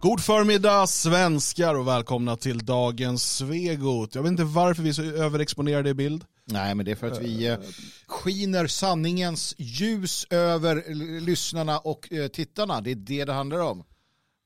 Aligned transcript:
God 0.00 0.20
förmiddag 0.20 0.86
svenskar 0.86 1.74
och 1.74 1.88
välkomna 1.88 2.36
till 2.36 2.58
dagens 2.66 3.36
Svegot. 3.36 4.14
Jag 4.14 4.22
vet 4.22 4.30
inte 4.30 4.44
varför 4.44 4.82
vi 4.82 4.88
är 4.88 4.92
så 4.92 5.02
överexponerade 5.02 5.90
i 5.90 5.94
bild. 5.94 6.24
Nej, 6.44 6.74
men 6.74 6.86
det 6.86 6.90
är 6.92 6.96
för 6.96 7.10
att 7.10 7.20
vi 7.22 7.46
eh, 7.48 7.58
skiner 8.06 8.66
sanningens 8.66 9.54
ljus 9.58 10.26
över 10.30 10.84
lyssnarna 11.20 11.78
och 11.78 12.12
eh, 12.12 12.26
tittarna. 12.28 12.80
Det 12.80 12.90
är 12.90 12.94
det 12.94 13.24
det 13.24 13.32
handlar 13.32 13.58
om. 13.60 13.84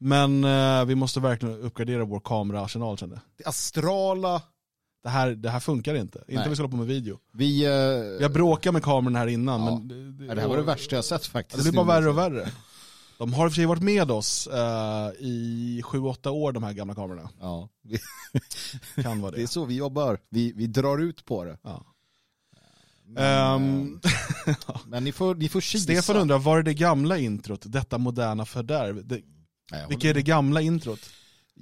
Men 0.01 0.45
eh, 0.45 0.85
vi 0.85 0.95
måste 0.95 1.21
verkligen 1.21 1.61
uppgradera 1.61 2.05
vår 2.05 2.21
kameraarsenal 2.21 2.98
kände 2.98 3.14
jag. 3.14 3.23
Det 3.45 3.48
astrala. 3.48 4.43
det 5.03 5.09
här, 5.09 5.30
det 5.30 5.51
här 5.51 5.61
funkar 5.61 5.95
inte. 5.95 6.25
Inte 6.29 6.43
om 6.45 6.51
vi 6.51 6.57
ska 6.57 6.62
hålla 6.62 6.71
på 6.71 6.77
med 6.77 6.87
video. 6.87 7.19
Vi, 7.32 7.64
eh, 7.64 7.71
Jag 8.23 8.32
bråkade 8.32 8.73
med 8.73 8.82
kameran 8.82 9.17
här 9.17 9.27
innan 9.27 9.61
Ja. 9.61 9.71
men 9.79 9.89
det, 10.19 10.25
ja, 10.25 10.35
det 10.35 10.41
här 10.41 10.48
var 10.48 10.57
det 10.57 10.62
värsta 10.62 10.96
jag 10.96 11.05
sett 11.05 11.27
faktiskt. 11.27 11.64
det 11.64 11.71
blir 11.73 11.85
bara 11.85 12.01
värre 12.01 12.09
och 12.11 12.19
värre. 12.19 12.48
De 13.20 13.33
har 13.33 13.47
i 13.47 13.48
och 13.48 13.52
för 13.52 13.56
sig 13.56 13.66
varit 13.66 13.83
med 13.83 14.10
oss 14.10 14.47
eh, 14.47 15.10
i 15.19 15.80
7-8 15.84 16.28
år 16.28 16.52
de 16.52 16.62
här 16.62 16.73
gamla 16.73 16.95
kamerorna. 16.95 17.30
Ja, 17.41 17.69
vi, 17.83 17.98
Kan 19.02 19.20
vara 19.20 19.30
det 19.33 19.38
är 19.38 19.41
det. 19.42 19.48
så 19.48 19.65
vi 19.65 19.77
jobbar. 19.77 20.19
Vi, 20.28 20.52
vi 20.52 20.66
drar 20.66 20.98
ut 20.98 21.25
på 21.25 21.45
det. 21.45 21.59
Ja. 21.62 21.84
Men, 23.06 24.01
eh, 24.05 24.56
men 24.87 25.05
ni 25.05 25.12
får, 25.12 25.34
ni 25.34 25.48
får 25.48 25.61
kisa. 25.61 25.83
Stefan 25.83 26.16
undrar, 26.16 26.38
var 26.38 26.59
är 26.59 26.62
det 26.62 26.75
gamla 26.75 27.19
introt? 27.19 27.62
Detta 27.66 27.98
moderna 27.98 28.47
fördärv? 28.47 29.06
Det, 29.06 29.20
vilket 29.89 30.11
är 30.11 30.14
det 30.14 30.23
gamla 30.23 30.61
introt? 30.61 31.00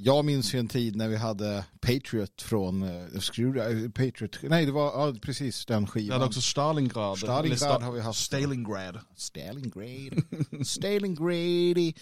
Jag 0.00 0.24
minns 0.24 0.54
ju 0.54 0.58
en 0.58 0.68
tid 0.68 0.96
när 0.96 1.08
vi 1.08 1.16
hade 1.16 1.64
Patriot 1.80 2.42
från 2.42 2.82
uh, 2.82 3.20
Screwdriver, 3.20 3.88
Patriot, 3.88 4.38
nej 4.42 4.66
det 4.66 4.72
var 4.72 4.84
ja, 5.06 5.14
precis 5.22 5.66
den 5.66 5.82
Vi 5.82 5.88
skivan. 5.88 6.12
hade 6.12 6.26
också 6.26 6.40
Stalingrad. 6.40 7.18
Stalingrad 7.18 7.58
Sta- 7.58 7.82
har 7.82 7.92
vi 7.92 8.00
haft. 8.00 8.18
Stalingrad. 8.20 8.98
Stalingrad. 9.16 10.22
Stalingrad. 10.66 11.78
Uh, 11.78 11.94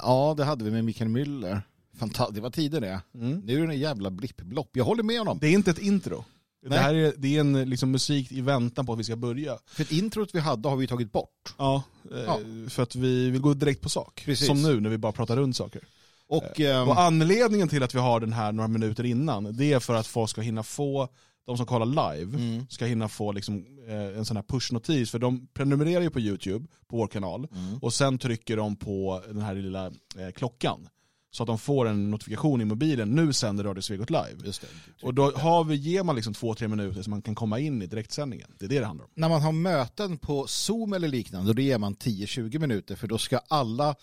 ja, 0.00 0.34
det 0.36 0.44
hade 0.44 0.64
vi 0.64 0.70
med 0.70 0.84
Mikael 0.84 1.10
Müller. 1.10 1.60
Fanta- 1.98 2.32
det 2.32 2.40
var 2.40 2.50
tider 2.50 2.80
det. 2.80 3.00
Mm. 3.14 3.38
Nu 3.38 3.62
är 3.62 3.66
det 3.66 3.72
en 3.74 3.80
jävla 3.80 4.10
blippblopp. 4.10 4.70
Jag 4.72 4.84
håller 4.84 5.02
med 5.02 5.18
honom. 5.18 5.38
Det 5.40 5.46
är 5.46 5.52
inte 5.52 5.70
ett 5.70 5.78
intro. 5.78 6.24
Det 6.62 6.68
Nej. 6.68 6.78
här 6.78 6.94
är, 6.94 7.14
det 7.16 7.36
är 7.36 7.40
en 7.40 7.70
liksom, 7.70 7.90
musik 7.90 8.32
i 8.32 8.40
väntan 8.40 8.86
på 8.86 8.92
att 8.92 8.98
vi 8.98 9.04
ska 9.04 9.16
börja. 9.16 9.58
För 9.66 9.82
ett 9.82 9.92
introt 9.92 10.30
vi 10.34 10.40
hade 10.40 10.68
har 10.68 10.76
vi 10.76 10.86
tagit 10.86 11.12
bort. 11.12 11.54
Ja, 11.58 11.82
eh, 12.14 12.20
Ja. 12.20 12.40
För 12.68 12.82
att 12.82 12.96
vi 12.96 13.30
vill 13.30 13.40
gå 13.40 13.54
direkt 13.54 13.80
på 13.80 13.88
sak. 13.88 14.22
Precis. 14.24 14.46
Som 14.46 14.62
nu 14.62 14.80
när 14.80 14.90
vi 14.90 14.98
bara 14.98 15.12
pratar 15.12 15.36
runt 15.36 15.56
saker. 15.56 15.82
Och, 16.28 16.60
ehm, 16.60 16.88
Och 16.88 17.00
anledningen 17.00 17.68
till 17.68 17.82
att 17.82 17.94
vi 17.94 17.98
har 17.98 18.20
den 18.20 18.32
här 18.32 18.52
några 18.52 18.68
minuter 18.68 19.04
innan, 19.04 19.56
det 19.56 19.72
är 19.72 19.80
för 19.80 19.94
att 19.94 20.06
folk 20.06 20.30
ska 20.30 20.40
hinna 20.40 20.62
få, 20.62 21.08
de 21.46 21.56
som 21.56 21.66
kollar 21.66 22.14
live, 22.16 22.36
Mm. 22.38 22.66
ska 22.70 22.84
hinna 22.86 23.08
få 23.08 23.32
liksom, 23.32 23.64
eh, 23.88 24.18
en 24.18 24.24
sån 24.24 24.36
här 24.36 24.44
pushnotis. 24.44 25.10
För 25.10 25.18
de 25.18 25.46
prenumererar 25.54 26.02
ju 26.02 26.10
på 26.10 26.20
YouTube, 26.20 26.66
på 26.88 26.96
vår 26.96 27.06
kanal, 27.06 27.48
Mm. 27.52 27.78
och 27.82 27.94
sen 27.94 28.18
trycker 28.18 28.56
de 28.56 28.76
på 28.76 29.22
den 29.28 29.40
här 29.42 29.54
lilla 29.54 29.86
eh, 29.86 30.30
klockan. 30.34 30.88
Så 31.30 31.42
att 31.42 31.46
de 31.46 31.58
får 31.58 31.88
en 31.88 32.10
notifikation 32.10 32.60
i 32.60 32.64
mobilen, 32.64 33.10
nu 33.10 33.32
sänder 33.32 33.64
Radio 33.64 33.80
Svegot 33.82 34.10
live. 34.10 34.36
just 34.44 34.60
det. 34.60 34.66
Och 35.06 35.14
då 35.14 35.30
har 35.30 35.64
vi, 35.64 35.74
ger 35.76 36.02
man 36.02 36.16
liksom 36.16 36.34
två-tre 36.34 36.68
minuter 36.68 37.02
så 37.02 37.10
man 37.10 37.22
kan 37.22 37.34
komma 37.34 37.58
in 37.58 37.82
i 37.82 37.86
direktsändningen. 37.86 38.48
Det 38.58 38.64
är 38.64 38.68
det 38.68 38.78
det 38.80 38.86
handlar 38.86 39.04
om. 39.04 39.10
När 39.14 39.28
man 39.28 39.42
har 39.42 39.52
möten 39.52 40.18
på 40.18 40.46
Zoom 40.46 40.92
eller 40.92 41.08
liknande, 41.08 41.52
då 41.52 41.62
ger 41.62 41.78
man 41.78 41.94
10-20 41.96 42.58
minuter 42.58 42.96
för 42.96 43.06
då 43.06 43.18
ska 43.18 43.38
alla 43.48 43.94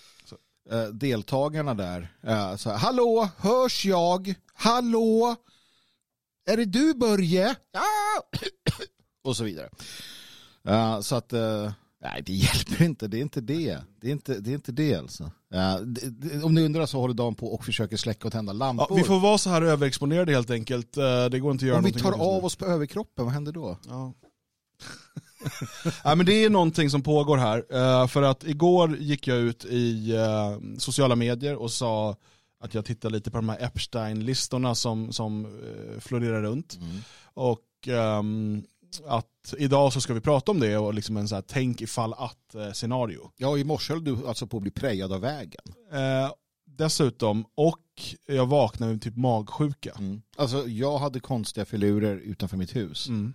eh, 0.71 0.83
deltagarna 0.85 1.73
där 1.73 2.13
eh, 2.23 2.55
så 2.55 2.69
här, 2.69 2.77
Hallå, 2.77 3.29
hörs 3.37 3.85
jag? 3.85 4.33
Hallå? 4.53 5.35
Är 6.51 6.57
det 6.57 6.65
du 6.65 6.93
Börje? 6.93 7.55
Ja! 7.71 8.39
Och 9.23 9.37
så 9.37 9.43
vidare. 9.43 9.69
Eh, 10.67 10.99
så 10.99 11.15
att, 11.15 11.31
nej 12.01 12.23
det 12.25 12.33
hjälper 12.33 12.83
inte, 12.85 13.07
det 13.07 13.17
är 13.17 13.21
inte 13.21 13.41
det. 13.41 13.79
Det 14.01 14.07
är 14.07 14.11
inte 14.11 14.39
det, 14.39 14.49
är 14.51 14.55
inte 14.55 14.71
det 14.71 14.95
alltså. 14.95 15.31
Det, 15.85 16.09
det, 16.09 16.43
om 16.43 16.53
ni 16.53 16.61
undrar 16.61 16.85
så 16.85 16.99
håller 16.99 17.13
de 17.13 17.35
på 17.35 17.47
och 17.53 17.65
försöker 17.65 17.97
släcka 17.97 18.27
och 18.27 18.31
tända 18.31 18.53
Ja, 18.53 18.57
lampor. 18.57 18.95
vi 18.95 19.03
får 19.03 19.19
vara 19.19 19.37
så 19.37 19.49
här 19.49 19.61
överexponerade 19.61 20.31
helt 20.31 20.49
enkelt. 20.49 20.93
Det 21.31 21.39
går 21.39 21.51
inte 21.51 21.65
att 21.65 21.67
göra 21.67 21.77
om 21.77 21.83
vi 21.85 21.93
tar 21.93 22.11
av 22.11 22.45
oss 22.45 22.55
på 22.55 22.65
överkroppen, 22.65 23.25
vad 23.25 23.33
händer 23.33 23.51
då? 23.51 23.77
Ja. 23.87 24.13
ja, 26.03 26.15
men 26.15 26.25
det 26.25 26.33
är 26.33 26.49
någonting 26.49 26.89
som 26.89 27.01
pågår 27.01 27.37
här. 27.37 27.65
Eh, 27.69 28.07
för 28.07 28.21
att 28.21 28.43
igår 28.43 28.97
gick 28.97 29.27
jag 29.27 29.37
ut 29.37 29.65
i 29.65 30.15
eh, 30.15 30.77
sociala 30.77 31.15
medier 31.15 31.55
och 31.55 31.71
sa 31.71 32.15
att 32.63 32.73
jag 32.73 32.85
tittar 32.85 33.09
lite 33.09 33.31
på 33.31 33.37
de 33.37 33.49
här 33.49 33.61
Epstein-listorna 33.61 34.75
som, 34.75 35.13
som 35.13 35.45
uh, 35.45 35.99
florerar 35.99 36.41
runt. 36.41 36.79
Och 37.33 37.87
ehm, 37.87 38.63
att 39.07 39.53
idag 39.57 39.93
så 39.93 40.01
ska 40.01 40.13
vi 40.13 40.21
prata 40.21 40.51
om 40.51 40.59
det 40.59 40.77
och 40.77 40.93
liksom 40.93 41.17
en 41.17 41.27
så 41.27 41.35
här 41.35 41.43
tänk 41.47 41.81
ifall 41.81 42.13
att 42.13 42.55
eh, 42.55 42.71
scenario. 42.71 43.31
Ja, 43.37 43.57
i 43.57 43.63
morse 43.63 43.93
höll 43.93 44.03
du 44.03 44.27
alltså 44.27 44.47
på 44.47 44.57
att 44.57 44.63
bli 44.63 44.71
prejad 44.71 45.13
av 45.13 45.21
vägen. 45.21 45.61
Eh, 45.91 46.31
dessutom, 46.65 47.45
och 47.55 47.79
jag 48.27 48.45
vaknade 48.45 48.91
med 48.91 49.01
typ 49.01 49.17
magsjuka. 49.17 49.91
Alltså 50.37 50.67
jag 50.67 50.97
hade 50.97 51.19
konstiga 51.19 51.65
filurer 51.65 52.15
utanför 52.15 52.57
mitt 52.57 52.75
hus. 52.75 53.07
Mm. 53.07 53.33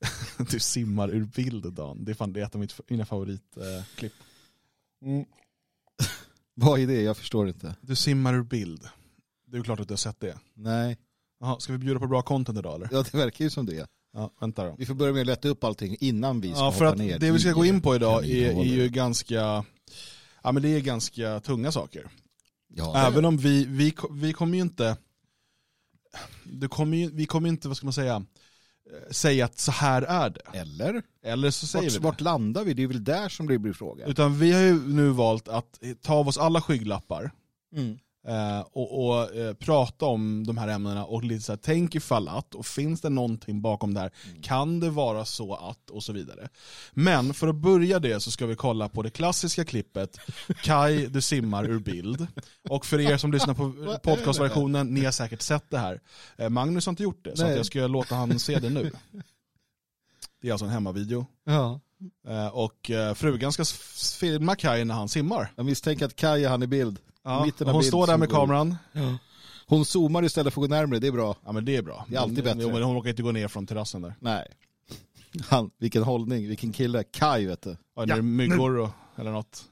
du 0.50 0.60
simmar 0.60 1.08
ur 1.10 1.24
bild 1.24 1.72
Dan. 1.72 2.04
Det 2.04 2.12
är 2.12 2.14
fan 2.14 2.32
det 2.32 2.40
är 2.40 2.44
ett 2.44 2.54
av 2.54 2.60
mitt, 2.60 2.90
mina 2.90 3.04
favoritklipp. 3.06 4.12
Vad 6.54 6.80
är 6.80 6.86
det? 6.86 7.02
Jag 7.02 7.16
förstår 7.16 7.48
inte. 7.48 7.74
Du 7.80 7.96
simmar 7.96 8.34
ur 8.34 8.42
bild. 8.42 8.88
Det 9.46 9.56
är 9.58 9.62
klart 9.62 9.80
att 9.80 9.88
du 9.88 9.92
har 9.92 9.96
sett 9.98 10.20
det. 10.20 10.38
Nej, 10.54 10.96
Jaha, 11.40 11.60
ska 11.60 11.72
vi 11.72 11.78
bjuda 11.78 12.00
på 12.00 12.06
bra 12.06 12.22
content 12.22 12.58
idag 12.58 12.74
eller? 12.74 12.88
ja, 12.92 13.04
det 13.12 13.14
verkar 13.18 13.44
ju 13.44 13.50
som 13.50 13.66
det. 13.66 13.88
Ja, 14.12 14.30
vänta 14.40 14.64
då. 14.64 14.74
Vi 14.78 14.86
får 14.86 14.94
börja 14.94 15.12
med 15.12 15.20
att 15.20 15.26
lätta 15.26 15.48
upp 15.48 15.64
allting 15.64 15.96
innan 16.00 16.40
vi 16.40 16.50
ska 16.52 16.58
Ja, 16.60 16.72
för 16.72 16.84
hoppa 16.84 16.92
att 16.92 16.98
ner. 16.98 17.18
det 17.18 17.30
vi 17.30 17.38
ska 17.38 17.52
gå 17.52 17.64
in 17.64 17.80
på 17.80 17.94
idag 17.94 18.24
är, 18.26 18.50
är 18.60 18.64
ju 18.64 18.88
ganska, 18.88 19.64
ja 20.42 20.52
men 20.52 20.62
det 20.62 20.68
är 20.68 20.80
ganska 20.80 21.40
tunga 21.40 21.72
saker. 21.72 22.08
Ja, 22.68 23.06
Även 23.06 23.24
om 23.24 23.36
vi, 23.36 23.64
vi, 23.64 23.94
vi 24.10 24.32
kommer 24.32 24.56
ju 24.56 24.62
inte, 24.62 24.96
det 26.44 26.68
kommer 26.68 26.96
ju, 26.96 27.10
vi 27.10 27.26
kommer 27.26 27.48
inte, 27.48 27.68
vad 27.68 27.76
ska 27.76 27.86
man 27.86 27.92
säga, 27.92 28.24
säga 29.10 29.44
att 29.44 29.58
så 29.58 29.72
här 29.72 30.02
är 30.02 30.30
det. 30.30 30.58
Eller? 30.58 31.02
Eller 31.24 31.50
så 31.50 31.66
säger 31.66 31.84
Vart, 31.84 31.92
vi 31.94 31.98
det. 31.98 32.04
vart 32.04 32.20
landar 32.20 32.64
vi? 32.64 32.74
Det 32.74 32.82
är 32.82 32.86
väl 32.86 33.04
där 33.04 33.28
som 33.28 33.46
det 33.48 33.58
blir 33.58 33.72
fråga. 33.72 34.06
Utan 34.06 34.38
vi 34.38 34.52
har 34.52 34.60
ju 34.60 34.74
nu 34.88 35.08
valt 35.08 35.48
att 35.48 35.80
ta 36.02 36.14
av 36.14 36.28
oss 36.28 36.38
alla 36.38 36.60
skygglappar 36.60 37.30
Mm. 37.76 37.98
Eh, 38.26 38.60
och, 38.60 39.06
och 39.08 39.34
eh, 39.36 39.54
prata 39.54 40.06
om 40.06 40.46
de 40.46 40.58
här 40.58 40.68
ämnena 40.68 41.04
och 41.04 41.24
lite 41.24 41.44
så 41.44 41.52
här, 41.52 41.58
tänk 41.62 41.94
ifall 41.94 42.28
att, 42.28 42.54
och 42.54 42.66
finns 42.66 43.00
det 43.00 43.08
någonting 43.08 43.62
bakom 43.62 43.94
det 43.94 44.00
här, 44.00 44.10
kan 44.42 44.80
det 44.80 44.90
vara 44.90 45.24
så 45.24 45.54
att, 45.54 45.90
och 45.90 46.02
så 46.02 46.12
vidare. 46.12 46.48
Men 46.92 47.34
för 47.34 47.48
att 47.48 47.56
börja 47.56 47.98
det 47.98 48.20
så 48.20 48.30
ska 48.30 48.46
vi 48.46 48.56
kolla 48.56 48.88
på 48.88 49.02
det 49.02 49.10
klassiska 49.10 49.64
klippet, 49.64 50.18
Kai 50.62 51.06
du 51.06 51.20
simmar 51.20 51.64
ur 51.64 51.78
bild. 51.78 52.26
Och 52.68 52.86
för 52.86 53.00
er 53.00 53.16
som 53.16 53.32
lyssnar 53.32 53.54
på 53.54 53.72
podcastversionen, 54.02 54.86
ni 54.86 55.04
har 55.04 55.12
säkert 55.12 55.42
sett 55.42 55.70
det 55.70 55.78
här. 55.78 56.00
Eh, 56.36 56.48
Magnus 56.48 56.86
har 56.86 56.92
inte 56.92 57.02
gjort 57.02 57.24
det, 57.24 57.36
så 57.36 57.42
jag 57.46 57.66
ska 57.66 57.86
låta 57.86 58.14
han 58.14 58.38
se 58.38 58.58
det 58.58 58.70
nu. 58.70 58.90
Det 60.40 60.48
är 60.48 60.52
alltså 60.52 60.66
en 60.66 60.70
hemmavideo. 60.72 61.26
Ja. 61.44 61.80
Eh, 62.28 62.46
Och 62.46 62.90
eh, 62.90 63.14
frugan 63.14 63.52
ska 63.52 63.64
filma 64.20 64.56
Kai 64.56 64.84
när 64.84 64.94
han 64.94 65.08
simmar. 65.08 65.52
Jag 65.56 65.66
misstänker 65.66 66.06
att 66.06 66.16
Kaj 66.16 66.44
är 66.44 66.48
han 66.48 66.62
i 66.62 66.66
bild. 66.66 66.98
Ja, 67.28 67.44
mitten 67.44 67.68
av 67.68 67.72
hon 67.72 67.80
bild 67.80 67.88
står 67.88 68.06
där 68.06 68.16
med 68.16 68.30
kameran. 68.30 68.76
Hon 69.66 69.84
zoomar 69.84 70.24
istället 70.24 70.54
för 70.54 70.60
att 70.60 70.68
gå 70.68 70.74
närmare, 70.74 70.98
det 70.98 71.06
är 71.06 71.12
bra. 71.12 71.36
Ja 71.44 71.52
men 71.52 71.64
det 71.64 71.76
är 71.76 71.82
bra. 71.82 72.06
Det 72.08 72.16
är 72.16 72.20
alltid 72.20 72.36
men, 72.36 72.44
bättre. 72.44 72.62
Jo, 72.62 72.72
men 72.72 72.82
hon 72.82 72.94
råkar 72.94 73.10
inte 73.10 73.22
gå 73.22 73.32
ner 73.32 73.48
från 73.48 73.66
terrassen 73.66 74.02
där. 74.02 74.14
Nej. 74.20 74.46
Han, 75.48 75.70
vilken 75.78 76.02
hållning, 76.02 76.48
vilken 76.48 76.72
kille. 76.72 77.04
Kaj 77.04 77.46
vet 77.46 77.62
du. 77.62 77.70
Ja, 77.70 77.76
när 77.94 78.06
det 78.06 78.12
är 78.12 78.22
myggor 78.22 78.78
och, 78.78 78.90
eller 79.16 79.30
något. 79.30 79.64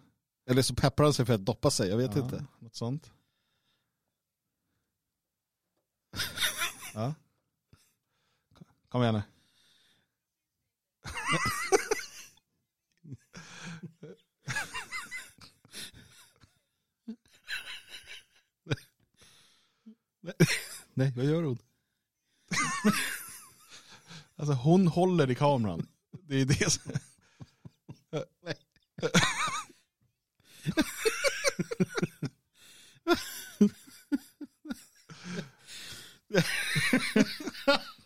Eller 0.50 0.62
så 0.62 0.75
pepprar 0.75 1.05
han 1.06 1.15
sig 1.15 1.27
för 1.27 1.34
att 1.34 1.44
doppa 1.44 1.71
sig, 1.71 1.89
jag 1.89 1.97
vet 1.97 2.17
ja, 2.17 2.22
inte. 2.22 2.44
Något 2.59 2.77
sånt. 2.77 3.11
Ja. 6.94 7.15
Kom 8.88 9.03
igen 9.03 9.15
nu. 9.15 9.23
Nej, 20.94 21.12
vad 21.17 21.25
gör 21.25 21.43
hon? 21.43 21.58
Alltså 24.38 24.52
hon 24.52 24.88
håller 24.88 25.31
i 25.31 25.34
kameran. 25.34 25.87
Det 26.28 26.40
är 26.40 26.44
det 26.44 26.70
som... 26.70 26.93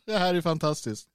Det 0.04 0.18
här 0.18 0.34
är 0.34 0.40
fantastiskt. 0.40 1.08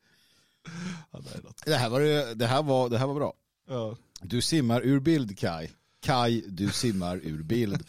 Ja, 1.11 1.19
det 1.19 1.29
är. 1.29 1.41
Det 1.65 1.77
här 1.77 1.89
var, 1.89 2.35
det 2.35 2.47
här 2.47 2.63
var, 2.63 2.89
det 2.89 2.97
här 2.97 3.07
var 3.07 3.15
bra. 3.15 3.33
Ja. 3.67 3.97
Du 4.21 4.41
simmar 4.41 4.81
ur 4.81 4.99
bild 4.99 5.37
Kai. 5.39 5.69
Kai, 5.99 6.43
du 6.47 6.71
simmar 6.71 7.19
ur 7.23 7.43
bild. 7.43 7.85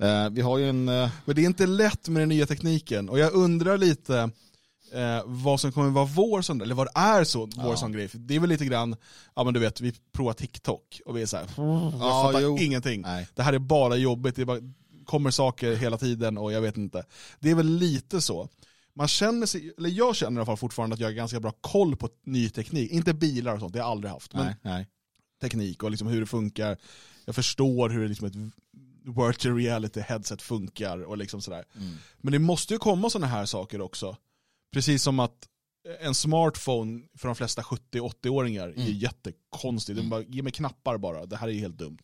Eh, 0.00 0.30
vi 0.30 0.40
har 0.40 0.58
ju 0.58 0.68
en... 0.68 0.88
eh, 0.88 1.10
Men 1.24 1.34
det 1.36 1.42
är 1.42 1.46
inte 1.46 1.66
lätt 1.66 2.08
med 2.08 2.22
den 2.22 2.28
nya 2.28 2.46
tekniken 2.46 3.08
och 3.08 3.18
jag 3.18 3.32
undrar 3.32 3.78
lite 3.78 4.30
Eh, 4.92 5.22
vad 5.26 5.60
som 5.60 5.72
kommer 5.72 5.90
vara 5.90 6.04
vår 6.04 6.42
sån, 6.42 6.60
eller 6.60 6.74
vad 6.74 6.86
det 6.86 6.92
är 7.00 7.24
så, 7.24 7.48
vår 7.56 7.76
sån 7.76 7.92
grej. 7.92 8.08
För 8.08 8.18
Det 8.18 8.34
är 8.36 8.40
väl 8.40 8.48
lite 8.50 8.64
grann, 8.64 8.96
ja 9.36 9.44
men 9.44 9.54
du 9.54 9.60
vet, 9.60 9.80
vi 9.80 9.92
provar 10.12 10.32
TikTok 10.32 11.00
och 11.06 11.16
vi 11.16 11.22
är 11.22 11.26
såhär, 11.26 11.46
jag 11.56 11.92
Ja, 12.00 12.22
fattar 12.26 12.40
jo. 12.40 12.58
ingenting. 12.58 13.00
Nej. 13.00 13.28
Det 13.34 13.42
här 13.42 13.52
är 13.52 13.58
bara 13.58 13.96
jobbigt, 13.96 14.36
det 14.36 14.44
bara, 14.44 14.58
kommer 15.04 15.30
saker 15.30 15.76
hela 15.76 15.98
tiden 15.98 16.38
och 16.38 16.52
jag 16.52 16.60
vet 16.60 16.76
inte. 16.76 17.04
Det 17.40 17.50
är 17.50 17.54
väl 17.54 17.66
lite 17.66 18.20
så. 18.20 18.48
Man 18.94 19.08
känner 19.08 19.46
sig, 19.46 19.72
eller 19.78 19.90
jag 19.90 20.16
känner 20.16 20.32
i 20.32 20.38
alla 20.38 20.46
fall 20.46 20.56
fortfarande 20.56 20.94
att 20.94 21.00
jag 21.00 21.08
har 21.08 21.12
ganska 21.12 21.40
bra 21.40 21.52
koll 21.60 21.96
på 21.96 22.08
ny 22.26 22.48
teknik. 22.50 22.90
Inte 22.90 23.14
bilar 23.14 23.54
och 23.54 23.60
sånt, 23.60 23.72
det 23.72 23.78
har 23.78 23.86
jag 23.86 23.92
aldrig 23.92 24.12
haft. 24.12 24.34
Men 24.34 24.44
Nej, 24.46 24.54
nej. 24.62 24.86
teknik 25.40 25.82
och 25.82 25.90
liksom 25.90 26.08
hur 26.08 26.20
det 26.20 26.26
funkar. 26.26 26.76
Jag 27.24 27.34
förstår 27.34 27.88
hur 27.90 28.08
liksom 28.08 28.26
ett 28.26 28.34
virtual 29.04 29.56
reality 29.56 30.00
headset 30.00 30.42
funkar 30.42 30.98
och 31.02 31.18
liksom 31.18 31.40
sådär. 31.40 31.64
Mm. 31.76 31.94
Men 32.18 32.32
det 32.32 32.38
måste 32.38 32.74
ju 32.74 32.78
komma 32.78 33.10
sådana 33.10 33.26
här 33.26 33.46
saker 33.46 33.80
också. 33.80 34.16
Precis 34.72 35.02
som 35.02 35.20
att 35.20 35.48
en 36.00 36.14
smartphone 36.14 37.02
för 37.18 37.28
de 37.28 37.34
flesta 37.36 37.62
70-80-åringar 37.62 38.68
är 38.68 38.72
Mm. 38.72 38.92
jättekonstigt. 38.92 39.96
De 39.98 40.08
bara, 40.10 40.22
ge 40.22 40.42
mig 40.42 40.52
knappar 40.52 40.98
bara, 40.98 41.26
det 41.26 41.36
här 41.36 41.48
är 41.48 41.52
helt 41.52 41.78
dumt. 41.78 41.98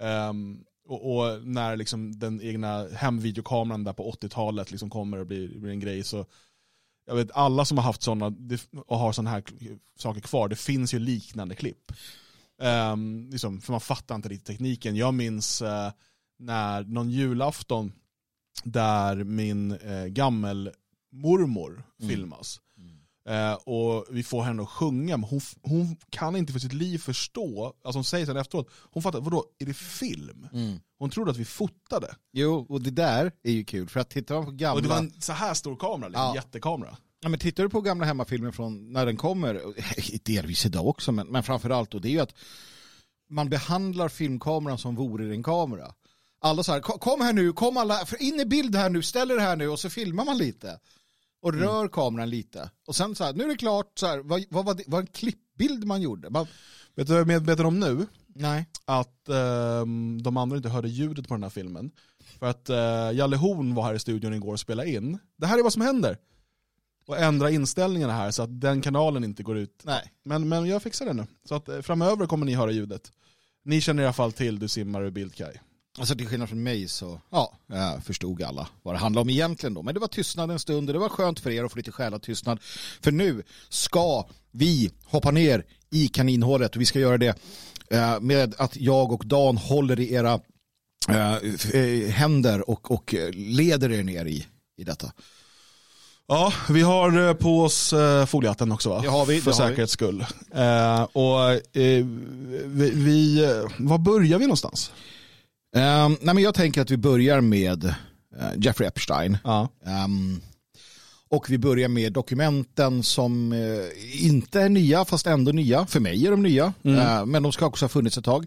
Ehm, 0.00 0.64
och, 0.88 1.16
och 1.16 1.46
när 1.46 1.76
liksom 1.76 2.18
den 2.18 2.42
egna 2.42 2.88
hemvideokameran 2.88 3.84
där 3.84 3.92
på 3.92 4.12
80-talet 4.12 4.70
liksom 4.70 4.90
kommer 4.90 5.18
och 5.18 5.26
blir, 5.26 5.58
blir 5.58 5.70
en 5.70 5.80
grej 5.80 6.04
så 6.04 6.26
jag 7.06 7.14
vet 7.14 7.30
alla 7.34 7.64
som 7.64 7.78
har 7.78 7.84
haft 7.84 8.02
sådana 8.02 8.32
och 8.86 8.98
har 8.98 9.12
sådana 9.12 9.30
här 9.30 9.42
saker 9.98 10.20
kvar, 10.20 10.48
det 10.48 10.56
finns 10.56 10.94
ju 10.94 10.98
liknande 10.98 11.54
klipp. 11.54 11.92
Ehm, 12.62 13.28
liksom, 13.30 13.60
för 13.60 13.72
man 13.72 13.80
fattar 13.80 14.14
inte 14.14 14.28
riktigt 14.28 14.46
tekniken. 14.46 14.96
Jag 14.96 15.14
minns 15.14 15.62
eh, 15.62 15.92
när 16.42 16.84
någon 16.84 17.10
julafton 17.10 17.92
där 18.64 19.24
min 19.24 19.72
eh, 19.72 20.06
gammelmormor 20.06 21.84
filmas. 22.08 22.60
Eh, 23.28 23.52
och 23.52 24.06
vi 24.10 24.22
får 24.22 24.42
henne 24.42 24.62
att 24.62 24.68
sjunga, 24.68 25.16
men 25.16 25.30
hon, 25.30 25.40
hon 25.62 25.96
kan 26.10 26.36
inte 26.36 26.52
för 26.52 26.60
sitt 26.60 26.72
liv 26.72 26.98
förstå, 26.98 27.66
alltså 27.84 27.98
hon 27.98 28.04
säger 28.04 28.26
sen 28.26 28.36
efteråt, 28.36 28.68
hon 28.90 29.02
fattar, 29.02 29.20
vadå, 29.20 29.44
är 29.58 29.66
det 29.66 29.74
film? 29.74 30.48
Mm. 30.52 30.80
Hon 30.98 31.10
trodde 31.10 31.30
att 31.30 31.36
vi 31.36 31.44
fotade. 31.44 32.14
Jo, 32.32 32.66
och 32.68 32.82
det 32.82 32.90
där 32.90 33.32
är 33.42 33.52
ju 33.52 33.64
kul 33.64 33.88
för 33.88 34.00
att 34.00 34.10
tittar 34.10 34.34
man 34.34 34.44
på 34.44 34.50
gamla... 34.50 34.74
Och 34.74 34.82
det 34.82 34.88
var 34.88 34.98
en 34.98 35.20
så 35.20 35.32
här 35.32 35.54
stor 35.54 35.76
kamera, 35.76 36.08
liksom, 36.08 36.24
Ja. 36.24 36.34
jättekamera. 36.34 36.96
Ja, 37.20 37.28
men 37.28 37.38
tittar 37.40 37.62
du 37.62 37.68
på 37.68 37.80
gamla 37.80 38.06
hemmafilmer 38.06 38.50
från 38.50 38.92
när 38.92 39.06
den 39.06 39.16
kommer, 39.16 39.60
delvis 40.24 40.66
idag 40.66 40.86
också, 40.86 41.12
men, 41.12 41.26
men 41.26 41.42
framförallt 41.42 41.90
då, 41.90 41.98
det 41.98 42.08
är 42.08 42.12
ju 42.12 42.20
att 42.20 42.34
man 43.30 43.50
behandlar 43.50 44.08
filmkameran 44.08 44.78
som 44.78 44.94
vore 44.94 45.24
det 45.24 45.34
en 45.34 45.42
kamera. 45.42 45.92
Alla 46.42 46.62
så 46.62 46.72
här, 46.72 46.80
"Kom- 46.80 47.20
här 47.20 47.32
nu, 47.32 47.52
kom 47.52 47.76
alla, 47.76 47.98
in 48.20 48.40
i 48.40 48.44
bild 48.44 48.76
här 48.76 48.90
nu, 48.90 49.02
ställ 49.02 49.30
er 49.30 49.38
här 49.38 49.56
nu 49.56 49.68
och 49.68 49.78
så 49.80 49.90
filmar 49.90 50.24
man 50.24 50.38
lite. 50.38 50.78
Och 51.42 51.54
rör 51.54 51.88
kameran 51.88 52.30
lite. 52.30 52.70
Och 52.86 52.96
sen 52.96 53.14
så 53.14 53.24
här, 53.24 53.32
nu 53.32 53.44
är 53.44 53.48
det 53.48 53.56
klart, 53.56 53.98
så 53.98 54.06
här, 54.06 54.18
vad, 54.18 54.44
vad 54.50 54.64
var 54.64 54.74
det, 54.74 54.84
vad 54.86 55.00
en 55.00 55.06
klippbild 55.06 55.84
man 55.84 56.02
gjorde? 56.02 56.30
Man, 56.30 56.46
Vet 56.94 57.06
du 57.06 57.12
vad 57.12 57.20
jag 57.20 57.30
är 57.30 57.34
medveten 57.40 57.66
om 57.66 57.80
nu? 57.80 58.06
nej. 58.34 58.66
Att 58.84 59.28
ehm, 59.28 60.22
de 60.22 60.36
andra 60.36 60.56
inte 60.56 60.68
hörde 60.68 60.88
ljudet 60.88 61.28
på 61.28 61.34
den 61.34 61.42
här 61.42 61.50
filmen. 61.50 61.90
För 62.38 62.46
att 62.46 62.70
uh, 62.70 63.18
Jalle 63.18 63.36
Horn 63.36 63.74
var 63.74 63.82
här 63.82 63.94
i 63.94 63.98
studion 63.98 64.34
igår 64.34 64.52
och 64.52 64.60
spelade 64.60 64.90
in. 64.90 65.18
Det 65.36 65.46
här 65.46 65.58
är 65.58 65.62
vad 65.62 65.72
som 65.72 65.82
händer. 65.82 66.18
Och 67.06 67.18
ändra 67.18 67.50
inställningarna 67.50 68.12
här 68.12 68.30
så 68.30 68.42
att 68.42 68.60
den 68.60 68.80
kanalen 68.82 69.24
inte 69.24 69.42
går 69.42 69.58
ut. 69.58 69.82
Nej. 69.84 70.12
Men, 70.24 70.48
men 70.48 70.66
jag 70.66 70.82
fixar 70.82 71.06
det 71.06 71.12
nu. 71.12 71.26
Så 71.48 71.54
att 71.54 71.68
eh, 71.68 71.80
framöver 71.80 72.26
kommer 72.26 72.46
ni 72.46 72.54
höra 72.54 72.70
ljudet. 72.70 73.12
Ni 73.64 73.80
känner 73.80 74.02
i 74.02 74.06
alla 74.06 74.12
fall 74.12 74.32
till 74.32 74.58
Du 74.58 74.68
simmar 74.68 75.02
ur 75.02 75.10
bildkaj. 75.10 75.60
Alltså 75.98 76.14
till 76.14 76.26
skillnad 76.26 76.48
från 76.48 76.62
mig 76.62 76.88
så 76.88 77.20
ja, 77.30 77.56
förstod 78.04 78.42
alla 78.42 78.68
vad 78.82 78.94
det 78.94 78.98
handlade 78.98 79.22
om 79.22 79.30
egentligen 79.30 79.74
då. 79.74 79.82
Men 79.82 79.94
det 79.94 80.00
var 80.00 80.08
tystnad 80.08 80.50
en 80.50 80.58
stund 80.58 80.88
och 80.88 80.92
det 80.92 80.98
var 80.98 81.08
skönt 81.08 81.40
för 81.40 81.50
er 81.50 81.64
att 81.64 81.72
få 81.72 81.76
lite 81.76 81.92
själatystnad. 81.92 82.58
För 83.00 83.12
nu 83.12 83.42
ska 83.68 84.26
vi 84.50 84.90
hoppa 85.04 85.30
ner 85.30 85.64
i 85.90 86.08
kaninhålet 86.08 86.74
och 86.76 86.80
vi 86.80 86.86
ska 86.86 86.98
göra 86.98 87.18
det 87.18 87.38
eh, 87.90 88.20
med 88.20 88.54
att 88.58 88.76
jag 88.76 89.12
och 89.12 89.26
Dan 89.26 89.56
håller 89.56 90.00
i 90.00 90.12
era 90.12 90.40
eh, 91.08 91.34
eh, 91.74 92.08
händer 92.10 92.70
och, 92.70 92.90
och 92.90 93.14
leder 93.32 93.92
er 93.92 94.02
ner 94.02 94.24
i, 94.24 94.46
i 94.76 94.84
detta. 94.84 95.12
Ja, 96.28 96.52
vi 96.70 96.82
har 96.82 97.34
på 97.34 97.62
oss 97.62 97.94
foliehatten 98.26 98.72
också 98.72 98.88
va? 98.88 99.00
Det 99.00 99.08
har 99.08 99.26
vi, 99.26 99.40
För 99.40 99.50
vi. 99.50 99.56
säkerhets 99.56 99.92
skull. 99.92 100.24
Eh, 100.54 101.02
och 101.02 101.60
vi, 101.72 102.90
vi, 102.94 103.46
var 103.78 103.98
börjar 103.98 104.38
vi 104.38 104.44
någonstans? 104.44 104.92
Eh, 105.76 106.08
nej 106.08 106.34
men 106.34 106.38
jag 106.38 106.54
tänker 106.54 106.82
att 106.82 106.90
vi 106.90 106.96
börjar 106.96 107.40
med 107.40 107.84
eh, 107.84 108.50
Jeffrey 108.56 108.88
Epstein. 108.88 109.38
Ja. 109.44 109.68
Ehm, 109.86 110.40
och 111.28 111.50
vi 111.50 111.58
börjar 111.58 111.88
med 111.88 112.12
dokumenten 112.12 113.02
som 113.02 113.52
eh, 113.52 114.26
inte 114.26 114.60
är 114.60 114.68
nya, 114.68 115.04
fast 115.04 115.26
ändå 115.26 115.52
nya. 115.52 115.86
För 115.86 116.00
mig 116.00 116.26
är 116.26 116.30
de 116.30 116.42
nya, 116.42 116.72
Eh, 116.82 117.26
men 117.26 117.42
de 117.42 117.52
ska 117.52 117.66
också 117.66 117.84
ha 117.84 117.88
funnits 117.88 118.18
ett 118.18 118.24
tag. 118.24 118.46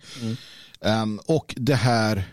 Ehm, 0.82 1.20
och 1.26 1.56
det 1.58 1.76
här, 1.76 2.24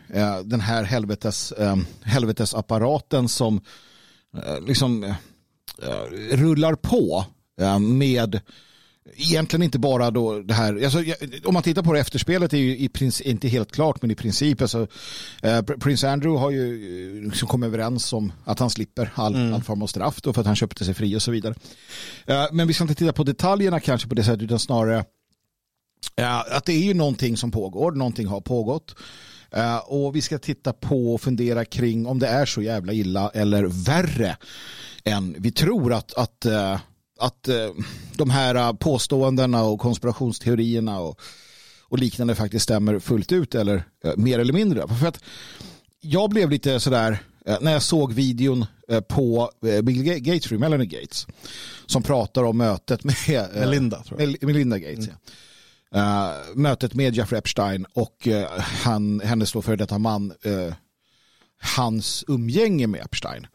den 0.45 0.61
här 0.61 0.85
helvetes, 0.85 1.53
um, 1.57 1.87
helvetesapparaten 2.03 3.29
som 3.29 3.61
liksom 4.67 5.15
rullar 6.31 6.75
på 6.75 7.25
med 7.81 8.41
egentligen 9.15 9.63
inte 9.63 9.79
bara 9.79 10.11
då 10.11 10.41
det 10.41 10.55
här, 10.55 10.85
alltså, 10.85 11.05
om 11.45 11.55
man 11.55 11.63
tittar 11.63 11.83
på 11.83 11.93
det 11.93 12.01
efterspelet 12.01 12.53
är 12.53 12.59
ju 12.59 12.79
i 12.79 12.89
princip, 12.89 13.27
inte 13.27 13.49
helt 13.49 13.73
klart 13.73 14.03
men 14.03 14.11
i 14.11 14.15
princip, 14.15 14.63
alltså, 14.63 14.87
eh, 15.43 15.59
Pr- 15.59 15.81
Prins 15.81 16.05
Andrew 16.05 16.41
har 16.41 16.51
ju 16.51 17.17
eh, 17.19 17.23
liksom 17.25 17.49
kommit 17.49 17.67
överens 17.67 18.13
om 18.13 18.33
att 18.45 18.59
han 18.59 18.71
slipper 18.71 19.11
all, 19.15 19.53
all 19.55 19.63
form 19.63 19.83
av 19.83 19.87
straff 19.87 20.21
då 20.23 20.33
för 20.33 20.41
att 20.41 20.47
han 20.47 20.57
köpte 20.57 20.85
sig 20.85 20.95
fri 20.95 21.17
och 21.17 21.23
så 21.23 21.31
vidare. 21.31 21.55
Eh, 22.27 22.45
men 22.53 22.69
vi 22.69 22.75
ska 22.75 22.85
inte 22.85 22.95
titta 22.95 23.13
på 23.13 23.25
detaljerna 23.25 23.81
kanske 23.81 24.09
på 24.09 24.15
det 24.15 24.25
sättet 24.25 24.43
utan 24.43 24.59
snarare 24.59 25.05
Ja, 26.15 26.47
att 26.51 26.65
det 26.65 26.73
är 26.73 26.83
ju 26.83 26.95
någonting 26.95 27.37
som 27.37 27.51
pågår, 27.51 27.93
någonting 27.93 28.27
har 28.27 28.41
pågått. 28.41 28.95
Eh, 29.51 29.77
och 29.77 30.17
vi 30.17 30.21
ska 30.21 30.39
titta 30.39 30.73
på 30.73 31.15
och 31.15 31.21
fundera 31.21 31.65
kring 31.65 32.07
om 32.07 32.19
det 32.19 32.27
är 32.27 32.47
så 32.47 32.63
jävla 32.63 32.93
illa 32.93 33.31
eller 33.35 33.65
värre 33.65 34.37
än 35.05 35.37
vi 35.39 35.53
tror 35.53 35.93
att, 35.93 36.15
att, 36.15 36.45
eh, 36.45 36.81
att 37.21 37.49
eh, 37.49 37.71
de 38.17 38.31
här 38.31 38.55
eh, 38.55 38.73
påståendena 38.73 39.63
och 39.63 39.81
konspirationsteorierna 39.81 41.01
och, 41.01 41.21
och 41.89 41.99
liknande 41.99 42.35
faktiskt 42.35 42.63
stämmer 42.63 42.99
fullt 42.99 43.33
ut 43.33 43.55
eller 43.55 43.85
eh, 44.05 44.13
mer 44.17 44.39
eller 44.39 44.53
mindre. 44.53 44.89
För 44.89 45.07
att 45.07 45.21
jag 46.01 46.31
blev 46.31 46.51
lite 46.51 46.81
sådär 46.81 47.19
eh, 47.47 47.59
när 47.61 47.73
jag 47.73 47.83
såg 47.83 48.13
videon 48.13 48.67
på 49.09 49.51
Bill 49.61 50.03
Ga- 50.03 50.19
Gates, 50.19 50.51
Melanie 50.51 50.87
Gates, 50.87 51.27
som 51.87 52.03
pratar 52.03 52.43
om 52.45 52.59
mötet 52.59 53.05
med 53.05 53.17
Melinda, 53.55 54.05
Melinda 54.41 54.79
Gates. 54.79 55.09
Ja. 55.91 55.99
Eh, 55.99 56.37
mötet 56.55 56.95
med 56.95 57.17
Jeffrey 57.17 57.39
Epstein 57.39 57.87
och 57.93 58.29
han, 58.59 59.21
hennes 59.25 59.53
då 59.53 59.63
före 59.63 59.77
detta 59.77 59.99
man, 59.99 60.33
hans 61.61 62.25
umgänge 62.29 62.87
med 62.87 63.01
Epstein. 63.01 63.47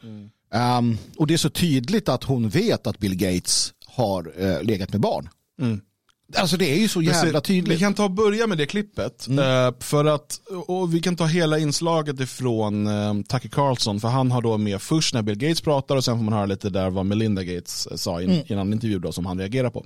Um, 0.54 0.98
och 1.18 1.28
det 1.28 1.34
är 1.34 1.38
så 1.38 1.50
tydligt 1.50 2.10
att 2.10 2.24
hon 2.24 2.50
vet 2.50 2.88
att 2.88 3.00
Bill 3.00 3.16
Gates 3.16 3.74
har 3.98 4.34
eh, 4.38 4.64
legat 4.64 4.92
med 4.92 5.02
barn. 5.02 5.30
Mm. 5.62 5.82
Alltså 6.36 6.58
det 6.58 6.72
är 6.72 6.80
ju 6.80 6.88
så 6.88 7.02
jävla 7.02 7.40
Vi 7.40 7.46
tydligt. 7.46 7.80
kan 7.80 7.94
ta 7.94 8.04
och 8.04 8.12
börja 8.12 8.48
med 8.48 8.58
det 8.58 8.66
klippet. 8.66 9.28
eh, 9.28 9.72
För 9.80 10.06
att, 10.06 10.40
och 10.68 10.94
vi 10.94 11.00
kan 11.00 11.16
ta 11.16 11.26
hela 11.26 11.60
inslaget 11.60 12.20
ifrån 12.20 12.88
uh, 12.88 13.22
Tucker 13.24 13.50
Carlson. 13.50 14.00
För 14.00 14.08
han 14.08 14.32
har 14.32 14.42
då 14.42 14.58
med 14.58 14.82
först 14.82 15.14
när 15.14 15.22
Bill 15.22 15.38
Gates 15.38 15.62
pratar 15.62 15.96
och 15.96 16.04
sen 16.04 16.18
får 16.18 16.24
man 16.24 16.34
höra 16.34 16.46
lite 16.46 16.70
där 16.70 16.90
vad 16.90 17.06
Melinda 17.06 17.44
Gates 17.44 17.88
eh, 17.88 17.96
sa 17.98 18.22
i 18.22 18.26
en, 18.26 18.32
i 18.32 18.46
en 18.48 18.60
annan 18.60 18.74
intervju 18.74 19.00
då, 19.00 19.12
som 19.12 19.26
han 19.26 19.40
reagerar 19.40 19.70
på. 19.70 19.86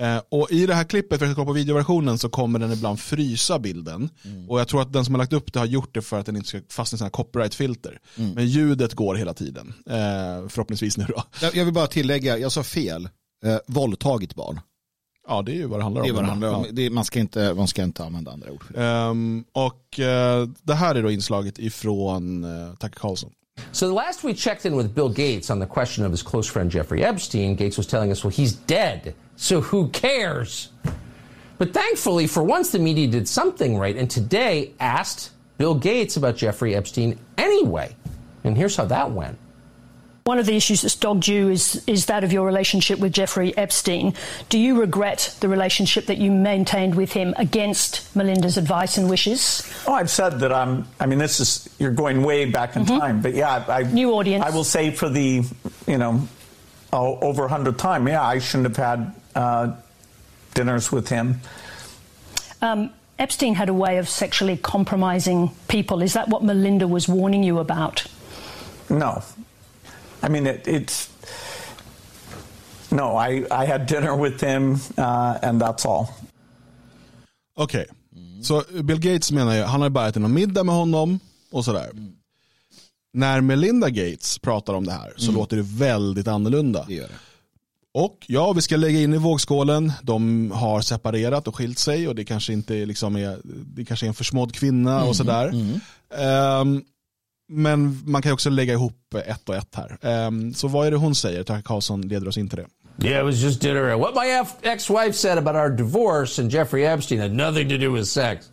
Eh, 0.00 0.20
och 0.30 0.50
i 0.50 0.66
det 0.66 0.74
här 0.74 0.84
klippet, 0.84 1.18
för 1.18 1.26
att 1.26 1.34
kolla 1.34 1.46
på 1.46 1.52
videoversionen, 1.52 2.18
så 2.18 2.28
kommer 2.28 2.58
den 2.58 2.72
ibland 2.72 3.00
frysa 3.00 3.58
bilden. 3.58 4.10
Och 4.48 4.60
jag 4.60 4.68
tror 4.68 4.82
att 4.82 4.92
den 4.92 5.04
som 5.04 5.14
har 5.14 5.18
lagt 5.18 5.32
upp 5.32 5.52
det 5.52 5.58
har 5.58 5.66
gjort 5.66 5.94
det 5.94 6.02
för 6.02 6.18
att 6.20 6.26
den 6.26 6.36
inte 6.36 6.48
ska 6.48 6.60
fastna 6.70 6.98
i 6.98 7.02
här 7.02 7.10
copyright-filter. 7.10 7.98
Men 8.14 8.46
ljudet 8.46 8.94
går 8.94 9.14
hela 9.14 9.34
tiden. 9.34 9.74
Eh, 9.86 10.48
förhoppningsvis 10.48 10.96
nu 10.96 11.06
då. 11.08 11.22
Jag 11.54 11.64
vill 11.64 11.74
bara 11.74 11.86
tillägga, 11.86 12.38
jag 12.38 12.52
sa 12.52 12.62
fel. 12.62 13.08
Eh, 13.44 13.58
våldtagit 13.66 14.34
barn. 14.34 14.60
Ja, 15.28 15.42
det 15.42 15.52
är 15.52 15.56
ju 15.56 15.66
vad 15.66 15.80
det 15.80 15.82
handlar 15.82 16.02
om. 16.02 16.06
Det 16.06 16.12
är 16.12 16.14
vad 16.14 16.24
det 16.24 16.28
handlar 16.28 16.54
om. 16.54 16.64
Ja. 16.64 16.72
Det, 16.72 16.90
man, 16.90 17.04
ska 17.04 17.20
inte, 17.20 17.54
man 17.54 17.68
ska 17.68 17.82
inte 17.82 18.04
använda 18.04 18.30
andra 18.30 18.50
ord. 18.50 18.64
Ehm, 18.76 19.44
och 19.52 20.00
eh, 20.00 20.48
det 20.62 20.74
här 20.74 20.94
är 20.94 21.02
då 21.02 21.10
inslaget 21.10 21.58
ifrån 21.58 22.44
uh, 22.44 22.74
Tucker 22.74 23.00
Carlson. 23.00 23.30
So 23.72 23.86
the 23.86 23.92
last 23.92 24.24
we 24.24 24.34
checked 24.34 24.72
in 24.72 24.78
with 24.78 24.94
Bill 24.94 25.08
Gates 25.08 25.50
on 25.50 25.60
the 25.60 25.66
question 25.66 26.06
of 26.06 26.12
his 26.12 26.22
close 26.22 26.48
friend 26.52 26.70
Jeffrey 26.70 27.02
Epstein, 27.02 27.56
Gates 27.56 27.76
was 27.76 27.86
telling 27.86 28.10
us, 28.10 28.24
well, 28.24 28.32
he's 28.32 28.52
dead, 28.66 29.14
so 29.36 29.60
who 29.60 29.88
cares? 29.88 30.68
But 31.58 31.74
thankfully, 31.74 32.28
for 32.28 32.44
once, 32.44 32.70
the 32.70 32.78
media 32.78 33.08
did 33.08 33.26
something 33.28 33.76
right, 33.76 33.96
and 33.96 34.08
today 34.08 34.72
asked 34.78 35.32
Bill 35.58 35.74
Gates 35.74 36.16
about 36.16 36.36
Jeffrey 36.36 36.76
Epstein 36.76 37.18
anyway. 37.36 37.96
And 38.44 38.56
here's 38.56 38.76
how 38.76 38.84
that 38.86 39.10
went. 39.10 39.38
One 40.28 40.38
of 40.38 40.44
the 40.44 40.56
issues 40.56 40.82
that's 40.82 40.94
dogged 40.94 41.26
you 41.26 41.48
is, 41.48 41.82
is 41.86 42.04
that 42.04 42.22
of 42.22 42.34
your 42.34 42.44
relationship 42.44 42.98
with 42.98 43.14
Jeffrey 43.14 43.56
Epstein. 43.56 44.12
Do 44.50 44.58
you 44.58 44.78
regret 44.78 45.34
the 45.40 45.48
relationship 45.48 46.04
that 46.04 46.18
you 46.18 46.30
maintained 46.30 46.96
with 46.96 47.14
him 47.14 47.32
against 47.38 48.14
Melinda's 48.14 48.58
advice 48.58 48.98
and 48.98 49.08
wishes? 49.08 49.62
Oh, 49.86 49.94
I've 49.94 50.10
said 50.10 50.40
that 50.40 50.52
I'm. 50.52 50.86
I 51.00 51.06
mean, 51.06 51.18
this 51.18 51.40
is 51.40 51.66
you're 51.78 51.92
going 51.92 52.22
way 52.24 52.44
back 52.44 52.76
in 52.76 52.84
time, 52.84 53.22
but 53.22 53.32
yeah, 53.32 53.64
I, 53.68 53.78
I 53.78 53.82
New 53.84 54.12
audience. 54.12 54.44
I 54.44 54.50
will 54.50 54.64
say 54.64 54.90
for 54.90 55.08
the, 55.08 55.44
you 55.86 55.96
know, 55.96 56.28
oh, 56.92 57.18
over 57.20 57.46
a 57.46 57.48
hundred 57.48 57.78
times. 57.78 58.06
Yeah, 58.06 58.22
I 58.22 58.38
shouldn't 58.38 58.76
have 58.76 59.00
had 59.00 59.14
uh, 59.34 59.76
dinners 60.52 60.92
with 60.92 61.08
him. 61.08 61.40
Um, 62.60 62.90
Epstein 63.18 63.54
had 63.54 63.70
a 63.70 63.74
way 63.74 63.96
of 63.96 64.10
sexually 64.10 64.58
compromising 64.58 65.52
people. 65.68 66.02
Is 66.02 66.12
that 66.12 66.28
what 66.28 66.44
Melinda 66.44 66.86
was 66.86 67.08
warning 67.08 67.42
you 67.42 67.60
about? 67.60 68.04
No, 68.90 69.22
I 70.22 70.28
mean 70.28 70.46
it, 70.46 70.68
it's. 70.68 71.10
No, 72.90 73.16
I, 73.16 73.44
I 73.50 73.66
had 73.66 73.86
dinner 73.86 74.16
with 74.22 74.44
him, 74.44 74.74
uh, 74.98 75.36
and 75.42 75.62
that's 75.62 75.86
all. 75.86 76.06
Okej, 77.56 77.86
så 78.42 78.62
Bill 78.82 79.00
Gates 79.00 79.32
menar 79.32 79.56
ju, 79.56 79.62
han 79.62 79.82
har 79.82 79.88
bara 79.88 80.08
ätit 80.08 80.22
någon 80.22 80.34
middag 80.34 80.64
med 80.64 80.74
honom 80.74 81.20
och 81.50 81.64
sådär. 81.64 81.90
När 83.12 83.40
Melinda 83.40 83.90
Gates 83.90 84.38
pratar 84.38 84.74
om 84.74 84.86
det 84.86 84.92
här 84.92 85.12
så 85.16 85.32
låter 85.32 85.56
det 85.56 85.62
väldigt 85.62 86.28
annorlunda. 86.28 86.84
Det 86.88 86.94
gör 86.94 87.08
det. 87.08 87.14
Och 87.94 88.24
ja, 88.28 88.52
vi 88.52 88.62
ska 88.62 88.76
lägga 88.76 89.00
in 89.00 89.14
i 89.14 89.16
vågskålen, 89.16 89.92
de 90.02 90.50
har 90.50 90.80
separerat 90.80 91.48
och 91.48 91.56
skilt 91.56 91.78
sig 91.78 92.08
och 92.08 92.14
det 92.14 92.24
kanske 92.24 92.52
inte 92.52 92.86
liksom 92.86 93.16
är, 93.16 93.38
det 93.44 93.84
kanske 93.84 94.06
är 94.06 94.08
en 94.08 94.14
försmådd 94.14 94.54
kvinna 94.54 95.04
och 95.04 95.16
sådär. 95.16 95.52
Ehm, 96.18 96.82
men 97.48 98.02
man 98.06 98.22
kan 98.22 98.30
ju 98.30 98.34
också 98.34 98.50
lägga 98.50 98.72
ihop 98.72 99.14
ett 99.26 99.48
och 99.48 99.54
ett 99.54 99.74
här. 99.74 99.98
Ehm, 100.02 100.54
så 100.54 100.68
vad 100.68 100.86
är 100.86 100.90
det 100.90 100.96
hon 100.96 101.14
säger? 101.14 101.42
Tucker 101.42 101.62
Carlson 101.62 102.00
leder 102.00 102.28
oss 102.28 102.38
in 102.38 102.48
till 102.48 102.58
det. 102.58 102.66
Yeah, 103.00 103.20
it 103.20 103.24
was 103.24 103.42
just 103.42 103.60
dinner. 103.60 103.96
What 103.96 104.14
my 104.14 104.26
ex-wife 104.62 105.12
said 105.12 105.38
about 105.38 105.54
our 105.54 105.70
divorce 105.70 106.42
and 106.42 106.50
Jeffrey 106.50 106.84
Epstein 106.84 107.20
had 107.20 107.32
nothing 107.32 107.68
to 107.68 107.78
do 107.78 107.92
with 107.92 108.06
sex. 108.06 108.50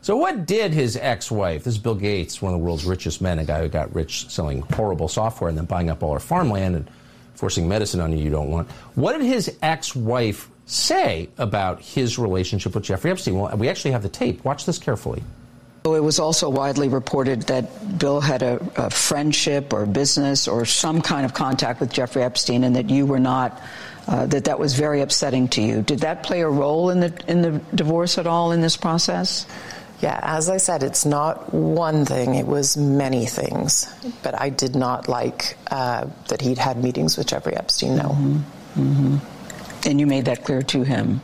So 0.00 0.16
what 0.16 0.46
did 0.46 0.72
his 0.72 0.96
ex-wife, 0.96 1.64
this 1.64 1.74
is 1.74 1.78
Bill 1.78 1.94
Gates, 1.94 2.42
one 2.42 2.52
of 2.54 2.60
the 2.60 2.64
world's 2.64 2.84
richest 2.84 3.20
men, 3.20 3.38
a 3.38 3.44
guy 3.44 3.60
who 3.60 3.68
got 3.68 3.94
rich 3.94 4.28
selling 4.28 4.60
horrible 4.74 5.08
software 5.08 5.48
and 5.48 5.58
then 5.58 5.66
buying 5.66 5.90
up 5.90 6.02
all 6.02 6.12
our 6.12 6.20
farmland 6.20 6.76
and 6.76 6.88
forcing 7.34 7.68
medicine 7.68 8.00
on 8.00 8.12
you 8.12 8.18
you 8.18 8.30
don't 8.30 8.50
want. 8.50 8.68
What 8.94 9.12
did 9.18 9.22
his 9.26 9.56
ex-wife 9.62 10.48
say 10.66 11.28
about 11.38 11.80
his 11.80 12.18
relationship 12.18 12.74
with 12.74 12.84
Jeffrey 12.84 13.10
Epstein? 13.10 13.38
Well, 13.38 13.56
we 13.56 13.68
actually 13.68 13.92
have 13.92 14.02
the 14.02 14.08
tape. 14.08 14.44
Watch 14.44 14.64
this 14.64 14.78
carefully. 14.78 15.22
So 15.86 15.94
it 15.94 16.02
was 16.02 16.18
also 16.18 16.48
widely 16.48 16.88
reported 16.88 17.42
that 17.42 17.96
Bill 17.96 18.20
had 18.20 18.42
a, 18.42 18.58
a, 18.74 18.90
friendship 18.90 19.72
or 19.72 19.86
business 19.86 20.48
or 20.48 20.64
some 20.64 21.00
kind 21.00 21.24
of 21.24 21.32
contact 21.32 21.78
with 21.78 21.92
Jeffrey 21.92 22.24
Epstein, 22.24 22.64
and 22.64 22.74
that 22.74 22.90
you 22.90 23.06
were 23.06 23.20
not. 23.20 23.62
Uh, 24.08 24.26
that 24.26 24.46
that 24.46 24.58
was 24.58 24.74
very 24.74 25.00
upsetting 25.00 25.46
to 25.46 25.62
you. 25.62 25.82
Did 25.82 26.00
that 26.00 26.24
play 26.24 26.40
a 26.40 26.48
role 26.48 26.90
in 26.90 26.98
the 26.98 27.14
in 27.28 27.40
the 27.40 27.60
divorce 27.72 28.18
at 28.18 28.26
all 28.26 28.50
in 28.50 28.62
this 28.62 28.76
process? 28.76 29.46
Yeah, 30.00 30.18
as 30.24 30.48
I 30.48 30.56
said, 30.56 30.82
it's 30.82 31.06
not 31.06 31.54
one 31.54 32.04
thing, 32.04 32.34
it 32.34 32.48
was 32.48 32.76
many 32.76 33.24
things. 33.24 33.86
But 34.24 34.34
I 34.40 34.50
did 34.50 34.74
not 34.74 35.08
like 35.08 35.56
uh, 35.70 36.08
that 36.26 36.40
he'd 36.40 36.58
had 36.58 36.82
meetings 36.82 37.16
with 37.16 37.28
Jeffrey 37.28 37.54
Epstein, 37.54 37.94
no. 37.94 38.08
Mm-hmm. 38.74 39.18
And 39.86 40.00
you 40.00 40.08
made 40.08 40.24
that 40.24 40.42
clear 40.42 40.62
to 40.62 40.82
him? 40.82 41.20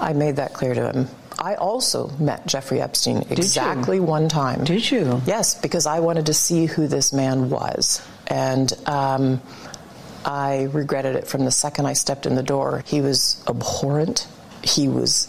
I 0.00 0.14
made 0.14 0.34
that 0.34 0.52
clear 0.52 0.74
to 0.74 0.90
him. 0.90 1.08
I 1.40 1.54
also 1.54 2.08
met 2.18 2.46
Jeffrey 2.46 2.82
Epstein 2.82 3.16
you? 3.16 3.26
exactly 3.30 3.98
one 3.98 4.28
time. 4.28 4.64
Did 4.64 4.90
you? 4.90 5.22
Yes, 5.26 5.54
because 5.54 5.86
I 5.86 6.00
wanted 6.00 6.26
to 6.26 6.34
see 6.34 6.66
who 6.66 6.86
this 6.86 7.12
man 7.12 7.48
was. 7.48 8.02
And 8.26 8.72
um, 8.86 9.40
I 10.24 10.64
regretted 10.64 11.16
it 11.16 11.26
from 11.26 11.46
the 11.46 11.50
second 11.50 11.86
I 11.86 11.94
stepped 11.94 12.26
in 12.26 12.36
the 12.36 12.42
door. 12.42 12.84
He 12.86 13.00
was 13.00 13.42
abhorrent. 13.46 14.28
He 14.62 14.88
was 14.88 15.28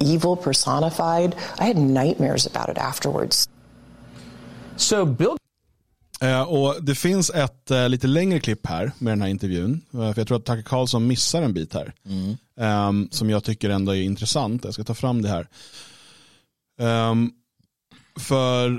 evil 0.00 0.36
personified. 0.36 1.36
I 1.58 1.64
had 1.64 1.76
nightmares 1.76 2.46
about 2.46 2.68
it 2.68 2.78
afterwards. 2.78 3.46
So 4.76 5.06
Bill 5.06 5.36
Eh, 6.20 6.42
och 6.42 6.84
Det 6.84 6.94
finns 6.94 7.30
ett 7.30 7.70
eh, 7.70 7.88
lite 7.88 8.06
längre 8.06 8.40
klipp 8.40 8.66
här 8.66 8.92
med 8.98 9.12
den 9.12 9.22
här 9.22 9.28
intervjun. 9.28 9.82
Eh, 9.92 9.98
för 9.98 10.20
Jag 10.20 10.28
tror 10.28 10.36
att 10.38 10.44
Tucker 10.44 10.62
Carlson 10.62 11.06
missar 11.06 11.42
en 11.42 11.52
bit 11.52 11.74
här. 11.74 11.92
Um, 12.60 13.08
som 13.10 13.30
jag 13.30 13.44
tycker 13.44 13.70
ändå 13.70 13.94
är 13.94 14.02
intressant. 14.02 14.64
Jag 14.64 14.74
ska 14.74 14.84
ta 14.84 14.94
fram 14.94 15.22
det 15.22 15.28
här. 15.28 15.48
Um, 17.10 17.32
för 18.16 18.70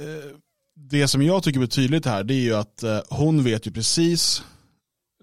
uh, 0.00 0.36
det 0.76 1.08
som 1.08 1.22
jag 1.22 1.42
tycker 1.42 1.58
blir 1.58 1.68
tydligt 1.68 2.06
här 2.06 2.24
det 2.24 2.34
är 2.34 2.40
ju 2.40 2.54
att 2.54 2.84
uh, 2.84 3.00
hon 3.08 3.44
vet 3.44 3.66
ju 3.66 3.70
precis 3.70 4.42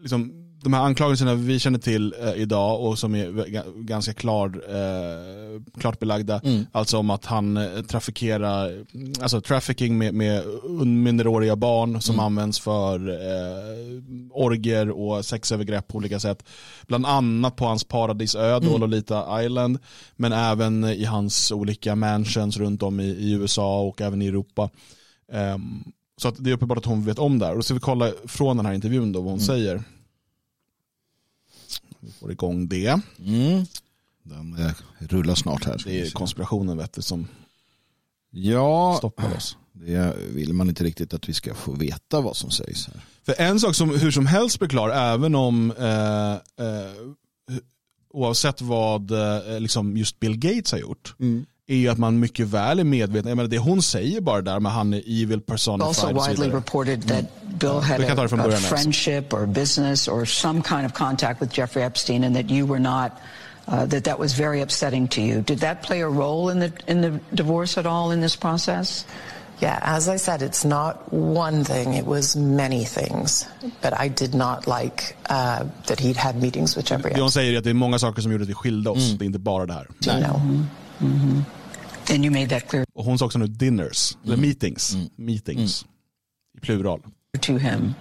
liksom, 0.01 0.42
de 0.63 0.73
här 0.73 0.81
anklagelserna 0.81 1.35
vi 1.35 1.59
känner 1.59 1.79
till 1.79 2.15
eh, 2.21 2.33
idag 2.41 2.81
och 2.81 2.99
som 2.99 3.15
är 3.15 3.27
ga- 3.27 3.83
ganska 3.83 4.13
klar, 4.13 4.61
eh, 4.69 5.79
klart 5.81 5.99
belagda, 5.99 6.41
alltså 6.71 6.97
om 6.97 7.09
att 7.09 7.25
han 7.25 7.57
eh, 7.57 7.81
trafikerar, 7.81 8.85
alltså 9.21 9.41
trafficking 9.41 9.97
med, 9.97 10.13
med 10.13 10.43
minderåriga 10.87 11.55
barn 11.55 12.01
som 12.01 12.19
används 12.19 12.59
för 12.59 13.09
eh, 13.09 14.03
orger 14.31 14.89
och 14.89 15.25
sexövergrepp 15.25 15.87
på 15.87 15.97
olika 15.97 16.19
sätt. 16.19 16.43
Bland 16.87 17.05
annat 17.05 17.55
på 17.55 17.65
hans 17.65 17.83
paradisö, 17.83 18.59
då 18.59 18.77
Lolita 18.77 19.43
Island, 19.43 19.77
men 20.15 20.33
även 20.33 20.83
i 20.83 21.03
hans 21.05 21.51
olika 21.51 21.95
mansions 21.95 22.57
runt 22.57 22.83
om 22.83 22.99
i, 22.99 23.03
i 23.05 23.31
USA 23.31 23.81
och 23.81 24.01
även 24.01 24.21
i 24.21 24.27
Europa. 24.27 24.69
Ehm, 25.31 25.83
så 26.17 26.27
att 26.27 26.35
det 26.43 26.49
är 26.49 26.53
uppenbart 26.53 26.77
att 26.77 26.85
hon 26.85 27.05
vet 27.05 27.19
om 27.19 27.39
det 27.39 27.45
här. 27.45 27.51
Och 27.51 27.57
då 27.57 27.63
ska 27.63 27.73
vi 27.73 27.79
kolla 27.79 28.11
från 28.27 28.57
den 28.57 28.65
här 28.65 28.73
intervjun 28.73 29.11
då 29.11 29.21
vad 29.21 29.29
hon 29.31 29.39
säger. 29.39 29.83
Vi 32.05 32.11
får 32.11 32.31
igång 32.31 32.67
det. 32.67 32.99
Den 34.23 34.55
eh, 34.59 34.71
rullar 34.99 35.35
snart 35.35 35.65
här. 35.65 35.81
Det 35.85 36.01
är 36.01 36.11
konspirationen 36.11 36.77
vet 36.77 36.93
du, 36.93 37.01
som 37.01 37.27
Ja, 38.31 38.95
stoppar 38.97 39.35
oss. 39.35 39.57
det 39.71 40.15
vill 40.29 40.53
man 40.53 40.69
inte 40.69 40.83
riktigt 40.83 41.13
att 41.13 41.29
vi 41.29 41.33
ska 41.33 41.53
få 41.53 41.71
veta 41.71 42.21
vad 42.21 42.35
som 42.37 42.51
sägs 42.51 42.87
här. 42.87 43.01
För 43.23 43.41
en 43.41 43.59
sak 43.59 43.75
som 43.75 43.89
hur 43.99 44.11
som 44.11 44.25
helst 44.25 44.59
blir 44.59 44.69
klar, 44.69 44.89
även 44.89 45.35
om 45.35 45.71
eh, 45.71 46.33
eh, 46.33 46.93
oavsett 48.09 48.61
vad 48.61 49.11
eh, 49.11 49.59
liksom 49.59 49.97
just 49.97 50.19
Bill 50.19 50.37
Gates 50.37 50.71
har 50.71 50.79
gjort, 50.79 51.15
är 51.67 51.75
ju 51.75 51.89
att 51.89 51.97
man 51.97 52.19
mycket 52.19 52.47
väl 52.47 52.79
är 52.79 52.83
medveten, 52.83 53.29
jag 53.29 53.35
menar 53.35 53.49
det 53.49 53.57
hon 53.57 53.81
säger 53.81 54.21
bara 54.21 54.41
där 54.41 54.59
med 54.59 54.71
han 54.71 54.93
är 54.93 55.03
evil 55.23 55.41
personified 55.41 55.87
Also 55.87 56.07
och 56.07 56.23
så 56.23 56.29
widely 56.29 56.45
vidare. 56.45 56.59
reported 56.59 57.07
that 57.07 57.25
Bill 57.59 57.69
had 57.69 57.99
Vi 57.99 58.07
kan 58.07 58.15
ta 58.15 58.23
det 58.23 58.29
från 58.29 58.39
a, 58.39 58.45
a 58.47 58.51
friendship 58.51 59.33
or 59.33 59.45
business 59.45 60.07
or 60.07 60.25
some 60.25 60.61
kind 60.63 60.85
of 60.85 60.93
contact 60.93 61.41
with 61.41 61.59
Jeffrey 61.59 61.83
Epstein, 61.83 62.23
and 62.23 62.35
that 62.35 62.51
you 62.51 62.67
were 62.67 62.79
not. 62.79 63.11
Uh, 63.67 63.85
that 63.85 64.03
that 64.03 64.19
was 64.19 64.33
very 64.33 64.61
upsetting 64.61 65.07
to 65.07 65.21
you. 65.21 65.41
Did 65.41 65.59
that 65.59 65.81
play 65.83 66.01
a 66.01 66.07
role 66.09 66.51
in 66.51 66.59
the 66.59 66.71
in 66.91 67.01
the 67.01 67.19
divorce 67.35 67.79
at 67.79 67.85
all 67.85 68.11
in 68.13 68.21
this 68.21 68.35
process? 68.35 69.05
Yeah, 69.61 69.79
as 69.97 70.09
I 70.09 70.17
said, 70.17 70.41
it's 70.41 70.67
not 70.67 70.95
one 71.13 71.63
thing, 71.63 71.93
it 71.93 72.05
was 72.05 72.35
many 72.35 72.85
things. 72.85 73.47
But 73.81 73.93
I 74.05 74.09
did 74.09 74.33
not 74.33 74.67
like 74.67 75.15
uh, 75.29 75.63
that 75.85 75.99
he'd 75.99 76.17
had 76.17 76.35
meetings 76.41 76.75
with 76.77 76.91
Jeffrey 76.91 77.13
Det 77.13 77.19
hon 77.21 77.27
Epstein, 77.27 77.43
säger 77.43 77.53
är 77.53 77.57
att 77.57 77.63
det 77.63 77.69
är 77.69 77.73
många 77.73 77.99
saker 77.99 78.21
som 78.21 78.31
gjorde 78.31 78.43
att 78.43 78.49
vi 78.49 78.53
skilde 78.53 78.89
oss, 78.89 79.11
det 79.11 79.23
är 79.23 79.25
inte 79.25 79.39
bara 79.39 79.65
det 79.65 79.73
här. 79.73 79.87
no. 80.19 80.65
Mm-hmm. 80.99 81.41
And 82.13 82.25
you 82.25 82.31
made 82.31 82.49
that 82.49 82.67
clear 82.67 82.85
Och 82.93 83.05
hon 83.05 83.17
sa 83.17 83.25
också 83.25 83.39
nu 83.39 83.47
dinners, 83.47 84.17
eller 84.23 84.33
mm. 84.33 84.41
meetings, 84.41 84.95
mm. 84.95 85.09
meetings 85.15 85.83
mm. 85.83 85.89
i 86.57 86.59
plural. 86.65 87.01
to 87.39 87.57
him. 87.57 87.95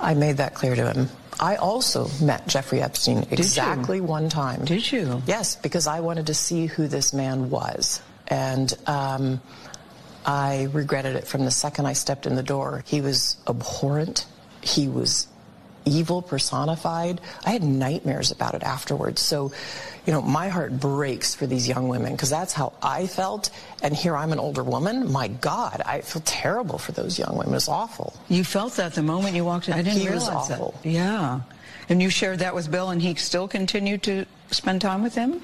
I 0.00 0.14
made 0.14 0.36
that 0.36 0.54
clear 0.54 0.76
to 0.76 0.92
him. 0.92 1.08
I 1.40 1.56
also 1.56 2.08
met 2.20 2.46
Jeffrey 2.46 2.80
Epstein 2.80 3.26
exactly 3.30 4.00
one 4.00 4.28
time. 4.28 4.64
Did 4.64 4.92
you? 4.92 5.22
Yes, 5.26 5.56
because 5.56 5.86
I 5.86 6.00
wanted 6.00 6.26
to 6.26 6.34
see 6.34 6.66
who 6.66 6.86
this 6.86 7.12
man 7.12 7.50
was. 7.50 8.00
And 8.28 8.72
um, 8.86 9.40
I 10.24 10.68
regretted 10.72 11.16
it 11.16 11.26
from 11.26 11.44
the 11.44 11.50
second 11.50 11.86
I 11.86 11.94
stepped 11.94 12.26
in 12.26 12.36
the 12.36 12.42
door. 12.42 12.84
He 12.86 13.00
was 13.00 13.36
abhorrent. 13.48 14.26
He 14.60 14.86
was 14.86 15.26
evil 15.84 16.22
personified. 16.22 17.20
I 17.44 17.50
had 17.50 17.62
nightmares 17.62 18.30
about 18.30 18.54
it 18.54 18.62
afterwards. 18.62 19.20
So, 19.20 19.52
you 20.06 20.12
know, 20.12 20.22
my 20.22 20.48
heart 20.48 20.78
breaks 20.78 21.34
for 21.34 21.46
these 21.46 21.68
young 21.68 21.88
women 21.88 22.12
because 22.12 22.30
that's 22.30 22.52
how 22.52 22.72
I 22.82 23.06
felt. 23.06 23.50
And 23.82 23.94
here 23.94 24.16
I'm 24.16 24.32
an 24.32 24.38
older 24.38 24.62
woman. 24.62 25.10
My 25.10 25.28
God, 25.28 25.82
I 25.84 26.00
feel 26.00 26.22
terrible 26.24 26.78
for 26.78 26.92
those 26.92 27.18
young 27.18 27.36
women. 27.36 27.54
It's 27.54 27.68
awful. 27.68 28.14
You 28.28 28.44
felt 28.44 28.74
that 28.74 28.94
the 28.94 29.02
moment 29.02 29.34
you 29.34 29.44
walked 29.44 29.68
in. 29.68 29.74
I 29.74 29.82
didn't 29.82 30.00
He 30.00 30.10
was 30.10 30.26
realize 30.26 30.50
awful. 30.50 30.74
that. 30.82 30.88
Yeah. 30.88 31.40
And 31.88 32.00
you 32.00 32.08
shared 32.08 32.38
that 32.38 32.54
with 32.54 32.70
Bill, 32.70 32.90
and 32.90 33.00
he 33.02 33.14
still 33.16 33.46
continued 33.46 34.02
to 34.04 34.24
spend 34.50 34.80
time 34.80 35.02
with 35.02 35.14
him? 35.14 35.42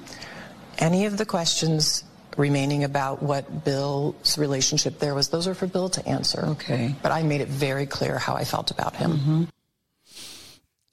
Any 0.79 1.05
of 1.05 1.17
the 1.17 1.25
questions 1.25 2.03
remaining 2.37 2.83
about 2.83 3.21
what 3.21 3.63
Bill's 3.65 4.37
relationship 4.37 4.99
there 4.99 5.13
was, 5.13 5.29
those 5.29 5.47
are 5.47 5.53
for 5.53 5.67
Bill 5.67 5.89
to 5.89 6.07
answer. 6.07 6.45
Okay. 6.45 6.95
But 7.03 7.11
I 7.11 7.23
made 7.23 7.41
it 7.41 7.47
very 7.47 7.85
clear 7.85 8.17
how 8.17 8.35
I 8.35 8.43
felt 8.43 8.71
about 8.71 8.95
him. 8.95 9.11
Mm-hmm. 9.11 9.43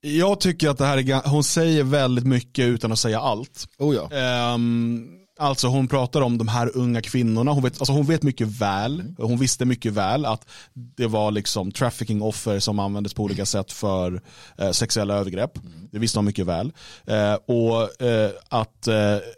Jag 0.01 0.41
tycker 0.41 0.69
att 0.69 0.79
det 0.79 0.87
här 0.87 0.99
är, 0.99 1.29
hon 1.29 1.45
säger 1.45 1.85
väldigt 1.85 2.27
mycket 2.27 2.65
utan 2.65 2.93
att 2.93 2.99
säga 2.99 3.21
allt. 3.21 3.67
Oh 3.79 3.95
ja. 3.95 4.17
Ehm, 4.17 5.09
alltså 5.39 5.69
hon 5.69 5.89
pratar 5.89 6.21
om 6.21 6.39
de 6.39 6.49
här 6.49 6.77
unga 6.77 7.03
kvinnorna, 7.03 7.53
hon 7.53 7.63
vet, 7.63 7.81
alltså 7.81 7.93
hon 7.93 8.07
vet 8.07 8.23
mycket 8.23 8.47
väl, 8.47 9.15
hon 9.19 9.39
visste 9.39 9.65
mycket 9.65 9.93
väl 9.93 10.25
att 10.25 10.49
det 10.75 11.07
var 11.07 11.31
liksom 11.31 11.73
trafficking-offer 11.73 12.59
som 12.59 12.79
användes 12.79 13.15
på 13.15 13.23
olika 13.23 13.47
sätt 13.47 13.73
för 13.73 14.23
eh, 14.59 14.71
sexuella 14.71 15.15
övergrepp. 15.15 15.59
Det 15.93 15.99
visste 15.99 16.19
hon 16.19 16.27
mycket 16.27 16.47
väl. 16.47 16.73
Eh, 17.07 17.35
och 17.35 18.03
eh, 18.03 18.31
att 18.49 18.89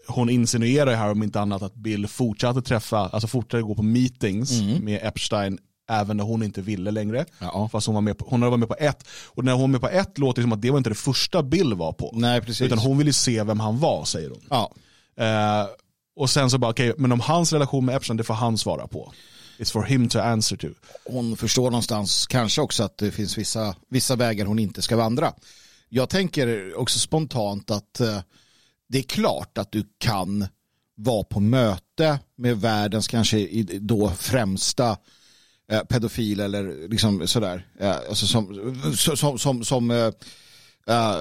hon 0.09 0.31
insinuerar 0.31 0.95
här 0.95 1.11
om 1.11 1.23
inte 1.23 1.41
annat 1.41 1.63
att 1.63 1.75
Bill 1.75 2.07
fortsatte 2.07 2.63
träffa, 2.63 2.99
alltså 2.99 3.29
fortsatte 3.29 3.63
gå 3.63 3.75
på 3.75 3.83
meetings 3.83 4.63
med 4.83 5.01
Epstein 5.03 5.59
även 5.91 6.17
när 6.17 6.25
hon 6.25 6.43
inte 6.43 6.63
ville 6.63 6.91
längre. 6.91 7.25
Ja. 7.39 7.69
Fast 7.73 7.87
hon, 7.87 7.95
var 7.95 8.03
med 8.03 8.19
på, 8.19 8.27
hon 8.29 8.43
hade 8.43 8.51
varit 8.51 8.61
med 8.61 8.69
på 8.69 8.77
ett. 8.79 9.05
Och 9.27 9.45
när 9.45 9.53
hon 9.53 9.61
var 9.61 9.69
med 9.69 9.81
på 9.81 9.89
ett 9.89 10.19
låter 10.19 10.43
det 10.43 10.45
som 10.45 10.53
att 10.53 10.63
det 10.63 10.71
var 10.71 10.79
inte 10.79 10.91
det 10.91 10.95
första 10.95 11.43
Bill 11.43 11.75
var 11.75 11.93
på. 11.93 12.11
Nej, 12.15 12.41
precis. 12.41 12.61
Utan 12.61 12.79
hon 12.79 12.99
ville 12.99 13.13
se 13.13 13.43
vem 13.43 13.61
han 13.61 13.79
var, 13.79 14.05
säger 14.05 14.31
hon. 14.31 14.43
Ja. 14.51 14.73
Eh, 15.25 15.67
och 16.17 16.31
sen 16.31 16.51
så 16.51 16.59
bara, 16.59 16.71
okej, 16.71 16.95
men 16.99 17.13
om 17.13 17.21
hans 17.21 17.53
relation 17.53 17.85
med 17.85 17.97
Epstein, 17.97 18.17
det 18.17 18.25
får 18.25 18.35
han 18.35 18.59
svara 18.59 18.87
på. 18.87 19.13
It's 19.59 19.73
for 19.73 19.83
him 19.83 20.09
to 20.09 20.19
answer 20.19 20.57
to. 20.57 20.69
hon 21.05 21.37
förstår 21.37 21.65
någonstans 21.71 22.27
kanske 22.27 22.61
också 22.61 22.83
att 22.83 22.99
det 22.99 23.11
finns 23.11 23.39
vissa, 23.39 23.75
vissa 23.89 24.17
vägar 24.17 24.47
hon 24.47 24.59
inte 24.59 24.83
ska 24.83 24.97
vandra. 24.97 25.33
Jag 25.89 26.09
tänker 26.09 26.79
också 26.79 26.99
spontant 26.99 27.71
att 27.71 28.01
eh, 28.01 28.21
det 28.89 28.99
är 28.99 29.03
klart 29.03 29.59
att 29.59 29.73
du 29.73 29.85
kan 29.99 30.47
vara 30.95 31.25
på 31.25 31.41
möte 31.41 32.19
med 32.37 32.61
världens 32.61 33.09
kanske 33.09 33.49
då 33.81 34.11
främsta 34.11 34.97
eh, 35.71 35.83
pedofil 35.83 36.41
eller 36.41 36.89
liksom 36.89 37.27
sådär. 37.27 37.67
Eh, 37.81 37.97
alltså 38.09 38.27
som 38.27 38.77
som, 38.97 39.39
som, 39.39 39.65
som, 39.65 39.91
eh, 39.91 40.11
eh, 40.87 41.17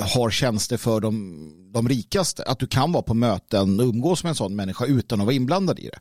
har 0.00 0.30
tjänster 0.30 0.76
för 0.76 1.00
de, 1.00 1.70
de 1.72 1.88
rikaste. 1.88 2.42
Att 2.42 2.58
du 2.58 2.66
kan 2.66 2.92
vara 2.92 3.02
på 3.02 3.14
möten 3.14 3.80
och 3.80 3.86
umgås 3.86 4.22
med 4.22 4.30
en 4.30 4.36
sån 4.36 4.56
människa 4.56 4.86
utan 4.86 5.20
att 5.20 5.26
vara 5.26 5.36
inblandad 5.36 5.78
i 5.78 5.88
det. 5.88 6.00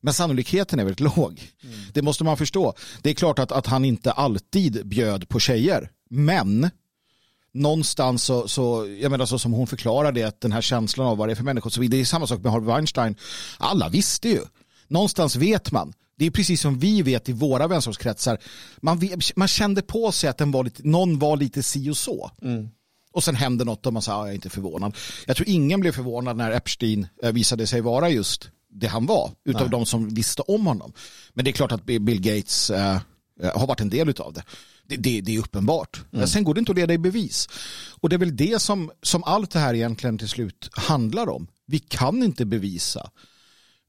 Men 0.00 0.14
sannolikheten 0.14 0.80
är 0.80 0.84
väldigt 0.84 1.16
låg. 1.16 1.52
Det 1.92 2.02
måste 2.02 2.24
man 2.24 2.36
förstå. 2.36 2.74
Det 3.02 3.10
är 3.10 3.14
klart 3.14 3.38
att, 3.38 3.52
att 3.52 3.66
han 3.66 3.84
inte 3.84 4.12
alltid 4.12 4.86
bjöd 4.86 5.28
på 5.28 5.40
tjejer. 5.40 5.90
Men 6.10 6.70
någonstans 7.52 8.24
så, 8.24 8.48
så 8.48 8.96
jag 9.00 9.10
menar 9.10 9.26
så 9.26 9.38
som 9.38 9.52
hon 9.52 9.66
förklarar 9.66 10.12
det, 10.12 10.22
att 10.22 10.40
den 10.40 10.52
här 10.52 10.60
känslan 10.60 11.06
av 11.06 11.16
vad 11.16 11.28
det 11.28 11.32
är 11.32 11.36
för 11.36 11.44
människor, 11.44 11.70
så 11.70 11.80
vidare. 11.80 11.98
det 11.98 12.02
är 12.02 12.04
samma 12.04 12.26
sak 12.26 12.42
med 12.42 12.52
Harvey 12.52 12.74
Weinstein. 12.74 13.16
Alla 13.58 13.88
visste 13.88 14.28
ju. 14.28 14.40
Någonstans 14.88 15.36
vet 15.36 15.72
man. 15.72 15.92
Det 16.18 16.26
är 16.26 16.30
precis 16.30 16.60
som 16.60 16.78
vi 16.78 17.02
vet 17.02 17.28
i 17.28 17.32
våra 17.32 17.66
vänskapskretsar. 17.66 18.38
Man, 18.80 19.00
man 19.36 19.48
kände 19.48 19.82
på 19.82 20.12
sig 20.12 20.30
att 20.30 20.38
den 20.38 20.50
var 20.50 20.64
lite, 20.64 20.82
någon 20.84 21.18
var 21.18 21.36
lite 21.36 21.62
si 21.62 21.90
och 21.90 21.96
så. 21.96 22.30
Och 23.12 23.24
sen 23.24 23.34
hände 23.36 23.64
något 23.64 23.86
och 23.86 23.92
man 23.92 24.02
sa, 24.02 24.12
"Ah, 24.14 24.18
jag 24.20 24.28
är 24.30 24.34
inte 24.34 24.50
förvånad. 24.50 24.96
Jag 25.26 25.36
tror 25.36 25.48
ingen 25.48 25.80
blev 25.80 25.92
förvånad 25.92 26.36
när 26.36 26.50
Epstein 26.50 27.06
eh, 27.22 27.32
visade 27.32 27.66
sig 27.66 27.80
vara 27.80 28.10
just 28.10 28.50
det 28.70 28.86
han 28.86 29.06
var, 29.06 29.30
utav 29.44 29.70
de 29.70 29.86
som 29.86 30.08
visste 30.14 30.42
om 30.42 30.66
honom. 30.66 30.92
Men 31.34 31.44
det 31.44 31.50
är 31.50 31.52
klart 31.52 31.72
att 31.72 31.84
Bill 31.84 32.20
Gates 32.20 32.70
eh, 32.70 32.98
har 33.54 33.66
varit 33.66 33.80
en 33.80 33.90
del 33.90 34.08
utav 34.08 34.32
det. 34.32 34.42
Det, 34.86 34.96
det, 34.96 35.20
det 35.20 35.34
är 35.34 35.38
uppenbart. 35.38 36.00
Men 36.10 36.28
Sen 36.28 36.44
går 36.44 36.54
det 36.54 36.58
inte 36.58 36.72
att 36.72 36.78
leda 36.78 36.94
i 36.94 36.98
bevis. 36.98 37.48
Och 38.00 38.08
det 38.08 38.16
är 38.16 38.18
väl 38.18 38.36
det 38.36 38.62
som, 38.62 38.90
som 39.02 39.24
allt 39.24 39.50
det 39.50 39.58
här 39.58 39.74
egentligen 39.74 40.18
till 40.18 40.28
slut 40.28 40.68
handlar 40.72 41.28
om. 41.28 41.46
Vi 41.66 41.78
kan 41.78 42.22
inte 42.22 42.44
bevisa 42.44 43.10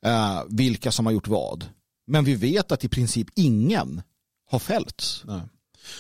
eh, 0.06 0.42
vilka 0.50 0.92
som 0.92 1.06
har 1.06 1.14
gjort 1.14 1.28
vad. 1.28 1.66
Men 2.10 2.24
vi 2.24 2.36
vet 2.36 2.72
att 2.72 2.84
i 2.84 2.88
princip 2.90 3.28
ingen 3.36 4.02
har 4.52 4.60
fällts. 4.60 5.24
Nej. 5.26 5.42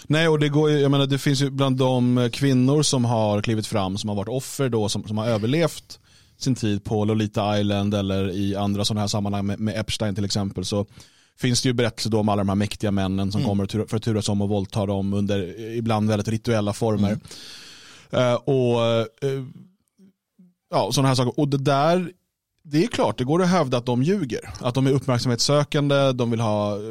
Nej, 0.07 0.27
och 0.27 0.39
det, 0.39 0.49
går, 0.49 0.69
ju- 0.71 0.79
jag 0.79 0.91
menar, 0.91 1.05
det 1.05 1.17
finns 1.17 1.41
ju 1.41 1.49
bland 1.49 1.77
de 1.77 2.29
kvinnor 2.33 2.83
som 2.83 3.05
har 3.05 3.41
klivit 3.41 3.67
fram, 3.67 3.97
som 3.97 4.09
har 4.09 4.15
varit 4.15 4.29
offer 4.29 4.69
då, 4.69 4.89
som, 4.89 5.07
som 5.07 5.17
har 5.17 5.27
överlevt 5.27 5.99
sin 6.37 6.55
tid 6.55 6.83
på 6.83 7.05
Lolita 7.05 7.59
Island 7.59 7.93
eller 7.93 8.29
i 8.29 8.55
andra 8.55 8.85
sådana 8.85 9.01
här 9.01 9.07
sammanhang 9.07 9.45
med, 9.45 9.59
med 9.59 9.79
Epstein 9.79 10.15
till 10.15 10.25
exempel, 10.25 10.65
så 10.65 10.85
finns 11.37 11.61
det 11.61 11.69
ju 11.69 11.73
berättelser 11.73 12.09
då 12.09 12.19
om 12.19 12.29
alla 12.29 12.39
de 12.39 12.49
här 12.49 12.55
mäktiga 12.55 12.91
männen 12.91 13.31
som 13.31 13.43
kommer 13.43 13.65
tur- 13.65 13.85
för 13.85 13.97
att 13.97 14.03
turas 14.03 14.29
om 14.29 14.41
och 14.41 14.49
våldta 14.49 14.85
dem 14.85 15.13
under 15.13 15.59
ibland 15.75 16.09
väldigt 16.09 16.27
rituella 16.27 16.73
former. 16.73 17.19
Eh, 18.11 18.33
och 18.33 18.81
eh, 18.85 19.05
ja, 20.69 20.91
sådana 20.91 21.07
här 21.07 21.15
saker. 21.15 21.39
Och 21.39 21.47
det 21.47 21.57
där, 21.57 22.11
det 22.71 22.83
är 22.83 22.87
klart, 22.87 23.17
det 23.17 23.23
går 23.23 23.41
att 23.43 23.49
hävda 23.49 23.77
att 23.77 23.85
de 23.85 24.03
ljuger. 24.03 24.53
Att 24.59 24.75
de 24.75 24.87
är 24.87 24.91
uppmärksamhetssökande, 24.91 26.11
de 26.11 26.31
vill 26.31 26.39
ha 26.39 26.75
eh, 26.75 26.81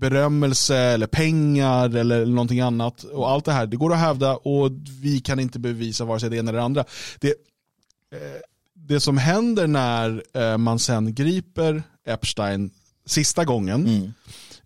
berömmelse 0.00 0.76
eller 0.76 1.06
pengar 1.06 1.96
eller 1.96 2.26
någonting 2.26 2.60
annat. 2.60 3.04
Och 3.04 3.30
allt 3.30 3.44
det 3.44 3.52
här, 3.52 3.66
det 3.66 3.76
går 3.76 3.92
att 3.92 3.98
hävda 3.98 4.36
och 4.36 4.70
vi 5.00 5.20
kan 5.20 5.40
inte 5.40 5.58
bevisa 5.58 6.04
vare 6.04 6.20
sig 6.20 6.30
det 6.30 6.36
ena 6.36 6.48
eller 6.48 6.58
det 6.58 6.64
andra. 6.64 6.84
Det, 7.20 7.28
eh, 7.28 8.40
det 8.74 9.00
som 9.00 9.18
händer 9.18 9.66
när 9.66 10.22
eh, 10.34 10.58
man 10.58 10.78
sen 10.78 11.14
griper 11.14 11.82
Epstein 12.06 12.70
sista 13.06 13.44
gången 13.44 14.12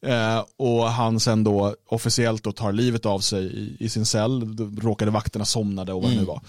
eh, 0.03 0.45
och 0.57 0.91
han 0.91 1.21
sen 1.21 1.45
då 1.45 1.75
officiellt 1.89 2.45
då 2.45 2.53
tar 2.53 2.73
livet 2.73 3.07
av 3.07 3.21
sig 3.21 3.45
i, 3.45 3.77
i 3.81 3.89
sin 3.89 4.07
cell, 4.07 4.57
då 4.57 4.89
råkade 4.89 5.11
vakterna 5.11 5.45
somnade 5.45 5.93
och 5.93 6.03
vad 6.03 6.11
det 6.11 6.17
nu 6.17 6.25
var. 6.25 6.41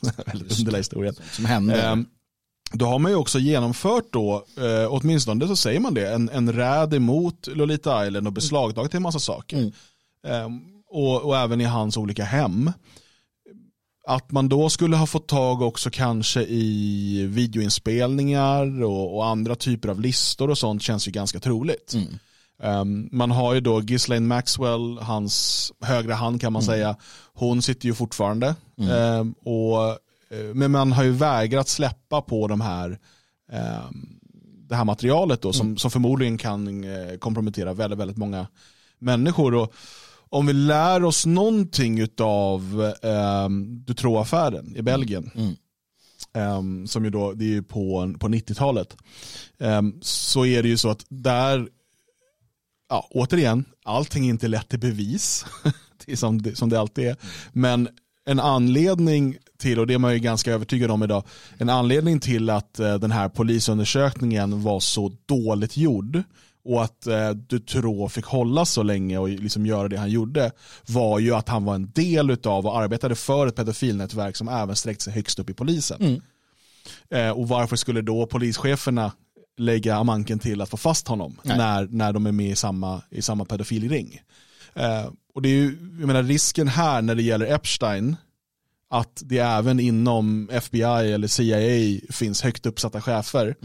Väldigt 0.26 0.58
underlig 0.58 0.78
historia. 0.78 1.12
Som 1.32 1.44
händer. 1.44 1.92
Ehm, 1.92 2.06
då 2.72 2.86
har 2.86 2.98
man 2.98 3.10
ju 3.12 3.16
också 3.16 3.38
genomfört 3.38 4.04
då, 4.10 4.44
eh, 4.56 4.86
åtminstone 4.92 5.46
så 5.46 5.56
säger 5.56 5.80
man 5.80 5.94
det, 5.94 6.12
en, 6.12 6.28
en 6.28 6.52
räd 6.52 6.94
emot 6.94 7.46
Lolita 7.46 8.06
Island 8.06 8.26
och 8.26 8.32
beslagtagit 8.32 8.94
en 8.94 9.02
massa 9.02 9.18
saker. 9.18 9.72
Ehm, 10.26 10.60
och, 10.88 11.22
och 11.22 11.36
även 11.36 11.60
i 11.60 11.64
hans 11.64 11.96
olika 11.96 12.24
hem. 12.24 12.72
Att 14.08 14.30
man 14.32 14.48
då 14.48 14.68
skulle 14.70 14.96
ha 14.96 15.06
fått 15.06 15.26
tag 15.28 15.62
också 15.62 15.90
kanske 15.90 16.42
i 16.42 17.26
videoinspelningar 17.30 18.82
och, 18.84 19.16
och 19.16 19.26
andra 19.26 19.54
typer 19.54 19.88
av 19.88 20.00
listor 20.00 20.50
och 20.50 20.58
sånt 20.58 20.82
känns 20.82 21.08
ju 21.08 21.12
ganska 21.12 21.40
troligt. 21.40 21.94
Ehm, 22.62 23.08
man 23.12 23.30
har 23.30 23.54
ju 23.54 23.60
då 23.60 23.80
Ghislaine 23.80 24.26
Maxwell, 24.26 24.98
hans 24.98 25.72
högra 25.80 26.14
hand 26.14 26.40
kan 26.40 26.52
man 26.52 26.62
säga. 26.62 26.96
Hon 27.34 27.62
sitter 27.62 27.86
ju 27.86 27.94
fortfarande. 27.94 28.54
Ehm, 28.90 29.32
och, 29.44 29.84
eh, 29.88 29.96
men 30.54 30.70
man 30.70 30.92
har 30.92 31.04
ju 31.04 31.10
vägrat 31.10 31.68
släppa 31.68 32.22
på 32.22 32.48
de 32.48 32.60
här, 32.60 32.98
ehm, 33.52 34.18
det 34.68 34.74
här 34.74 34.84
materialet 34.84 35.42
då, 35.42 35.52
som, 35.52 35.76
som 35.76 35.90
förmodligen 35.90 36.38
kan 36.38 36.84
eh, 36.84 37.16
kompromettera 37.18 37.74
väldigt, 37.74 37.98
väldigt 37.98 38.16
många 38.16 38.46
människor. 38.98 39.54
Och 39.54 39.74
om 40.28 40.46
vi 40.46 40.52
lär 40.52 41.04
oss 41.04 41.26
någonting 41.26 42.08
av 42.20 42.92
um, 43.02 43.84
Dutroux-affären 43.84 44.76
i 44.76 44.82
Belgien, 44.82 45.30
ehm, 46.32 46.86
som 46.86 47.04
ju 47.04 47.10
då, 47.10 47.32
det 47.32 47.44
är 47.44 47.48
ju 47.48 47.62
på, 47.62 48.14
på 48.20 48.28
90-talet, 48.28 48.96
ehm, 49.58 49.98
så 50.02 50.46
är 50.46 50.62
det 50.62 50.68
ju 50.68 50.76
så 50.76 50.88
att 50.88 51.04
där 51.08 51.68
ja, 52.88 53.08
återigen, 53.10 53.64
allting 53.84 54.26
är 54.26 54.30
inte 54.30 54.48
lätt 54.48 54.68
till 54.68 54.80
bevis, 54.80 55.46
som, 56.14 56.42
det, 56.42 56.56
som 56.56 56.68
det 56.68 56.80
alltid 56.80 57.08
är. 57.08 57.16
Men 57.52 57.88
en 58.24 58.40
anledning 58.40 59.36
till, 59.58 59.78
och 59.78 59.86
det 59.86 59.94
är 59.94 59.98
man 59.98 60.12
ju 60.12 60.18
ganska 60.18 60.52
övertygad 60.52 60.90
om 60.90 61.02
idag, 61.02 61.22
en 61.58 61.68
anledning 61.68 62.20
till 62.20 62.50
att 62.50 62.78
eh, 62.78 62.94
den 62.94 63.10
här 63.10 63.28
polisundersökningen 63.28 64.62
var 64.62 64.80
så 64.80 65.12
dåligt 65.26 65.76
gjord 65.76 66.22
och 66.64 66.84
att 66.84 67.06
eh, 67.06 67.30
Dutroux 67.30 68.14
fick 68.14 68.24
hålla 68.24 68.64
så 68.64 68.82
länge 68.82 69.18
och 69.18 69.28
liksom 69.28 69.66
göra 69.66 69.88
det 69.88 69.96
han 69.96 70.10
gjorde 70.10 70.50
var 70.86 71.18
ju 71.18 71.34
att 71.34 71.48
han 71.48 71.64
var 71.64 71.74
en 71.74 71.90
del 71.90 72.30
av 72.44 72.66
och 72.66 72.78
arbetade 72.78 73.14
för 73.14 73.46
ett 73.46 73.56
pedofilnätverk 73.56 74.36
som 74.36 74.48
även 74.48 74.76
sträckte 74.76 75.04
sig 75.04 75.12
högst 75.12 75.38
upp 75.38 75.50
i 75.50 75.54
polisen. 75.54 76.20
Eh, 77.10 77.30
och 77.30 77.48
varför 77.48 77.76
skulle 77.76 78.02
då 78.02 78.26
polischeferna 78.26 79.12
lägga 79.58 80.04
manken 80.04 80.38
till 80.38 80.60
att 80.60 80.68
få 80.68 80.76
fast 80.76 81.08
honom 81.08 81.40
när, 81.42 81.88
när 81.90 82.12
de 82.12 82.26
är 82.26 82.32
med 82.32 82.50
i 82.50 82.56
samma, 82.56 83.02
i 83.10 83.22
samma 83.22 83.44
pedofilring? 83.44 84.20
Eh, 84.74 85.06
och 85.34 85.42
det 85.42 85.48
är 85.48 85.54
ju, 85.54 85.78
jag 85.98 86.06
menar 86.06 86.22
risken 86.22 86.68
här 86.68 87.02
när 87.02 87.14
det 87.14 87.22
gäller 87.22 87.54
Epstein, 87.54 88.16
att 88.90 89.22
det 89.24 89.38
även 89.38 89.80
inom 89.80 90.48
FBI 90.52 90.82
eller 91.12 91.28
CIA 91.28 92.00
finns 92.10 92.42
högt 92.42 92.66
uppsatta 92.66 93.00
chefer 93.00 93.56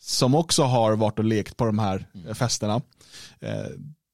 som 0.00 0.34
också 0.34 0.62
har 0.62 0.96
varit 0.96 1.18
och 1.18 1.24
lekt 1.24 1.56
på 1.56 1.66
de 1.66 1.78
här 1.78 2.06
eh, 2.28 2.34
festerna. 2.34 2.82
Eh, 3.40 3.66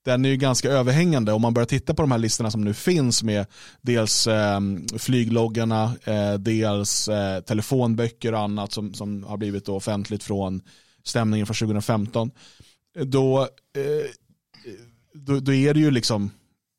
den 0.04 0.24
är 0.24 0.28
ju 0.28 0.36
ganska 0.36 0.70
överhängande 0.70 1.32
om 1.32 1.42
man 1.42 1.54
börjar 1.54 1.66
titta 1.66 1.94
på 1.94 2.02
de 2.02 2.10
här 2.10 2.18
listorna 2.18 2.50
som 2.50 2.64
nu 2.64 2.74
finns 2.74 3.22
med 3.22 3.46
dels 3.80 4.26
eh, 4.26 4.60
flygloggarna, 4.98 5.96
eh, 6.04 6.34
dels 6.34 7.08
eh, 7.08 7.40
telefonböcker 7.40 8.32
och 8.32 8.40
annat 8.40 8.72
som, 8.72 8.94
som 8.94 9.24
har 9.24 9.36
blivit 9.36 9.66
då 9.66 9.76
offentligt 9.76 10.24
från 10.24 10.62
stämningen 11.04 11.46
från 11.46 11.54
2015. 11.54 12.30
Då, 13.04 13.48
då, 15.14 15.40
då 15.40 15.52
är 15.52 15.74
det 15.74 15.80
ju 15.80 15.90
liksom 15.90 16.30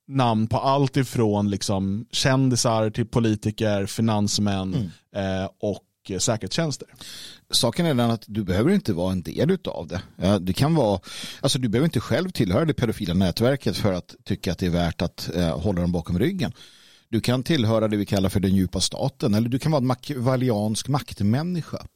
namn 0.07 0.47
på 0.47 0.57
allt 0.57 0.97
ifrån 0.97 1.49
liksom 1.49 2.05
kändisar 2.11 2.89
till 2.89 3.05
politiker, 3.05 3.85
finansmän 3.85 4.91
eh, 5.15 5.49
och 5.59 5.83
eh, 6.09 6.19
säkerhetstjänster. 6.19 6.87
Saken 7.51 7.85
är 7.85 7.93
den 7.93 8.11
att 8.11 8.23
du 8.27 8.43
behöver 8.43 8.71
inte 8.71 8.93
vara 8.93 9.11
en 9.11 9.21
del 9.21 9.57
av 9.65 9.87
det. 9.87 10.01
Det 10.39 10.53
kan 10.53 10.75
vara, 10.75 10.99
alltså 11.41 11.59
du 11.59 11.69
behöver 11.69 11.85
inte 11.85 11.99
själv 11.99 12.29
tillhöra 12.29 12.65
det 12.65 12.73
pedofila 12.73 13.13
nätverket 13.13 13.77
för 13.77 13.93
att 13.93 14.15
tycka 14.23 14.51
att 14.51 14.57
det 14.57 14.65
är 14.65 14.69
värt 14.69 15.01
att 15.01 15.29
eh, 15.35 15.59
hålla 15.59 15.81
dem 15.81 15.91
bakom 15.91 16.19
ryggen. 16.19 16.51
Du 17.09 17.21
kan 17.21 17.43
tillhöra 17.43 17.87
det 17.87 17.97
vi 17.97 18.05
kallar 18.05 18.29
för 18.29 18.39
den 18.39 18.55
djupa 18.55 18.79
staten 18.79 19.33
eller 19.33 19.49
du 19.49 19.59
kan 19.59 19.71
vara 19.71 19.81
en 19.81 19.87
machiavelliansk 19.87 20.87
maktmänniska. 20.87 21.87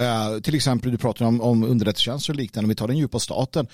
Uh, 0.00 0.40
till 0.40 0.54
exempel, 0.54 0.90
du 0.90 0.98
pratar 0.98 1.24
om, 1.24 1.40
om 1.40 1.64
underrättelsetjänster 1.64 2.32
och 2.32 2.36
liknande, 2.36 2.68
vi 2.68 2.74
tar 2.74 2.88
den 2.88 2.98
djupa 2.98 3.18
staten, 3.18 3.66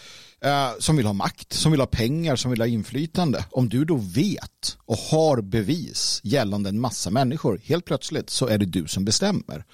uh, 0.44 0.78
som 0.78 0.96
vill 0.96 1.06
ha 1.06 1.12
makt, 1.12 1.52
som 1.52 1.72
vill 1.72 1.80
ha 1.80 1.86
pengar, 1.86 2.36
som 2.36 2.50
vill 2.50 2.60
ha 2.60 2.66
inflytande. 2.66 3.44
Om 3.50 3.68
du 3.68 3.84
då 3.84 3.96
vet 3.96 4.76
och 4.84 4.96
har 4.96 5.40
bevis 5.40 6.20
gällande 6.24 6.68
en 6.68 6.80
massa 6.80 7.10
människor, 7.10 7.60
helt 7.64 7.84
plötsligt 7.84 8.30
så 8.30 8.46
är 8.46 8.58
det 8.58 8.66
du 8.66 8.86
som 8.86 9.04
bestämmer. 9.04 9.64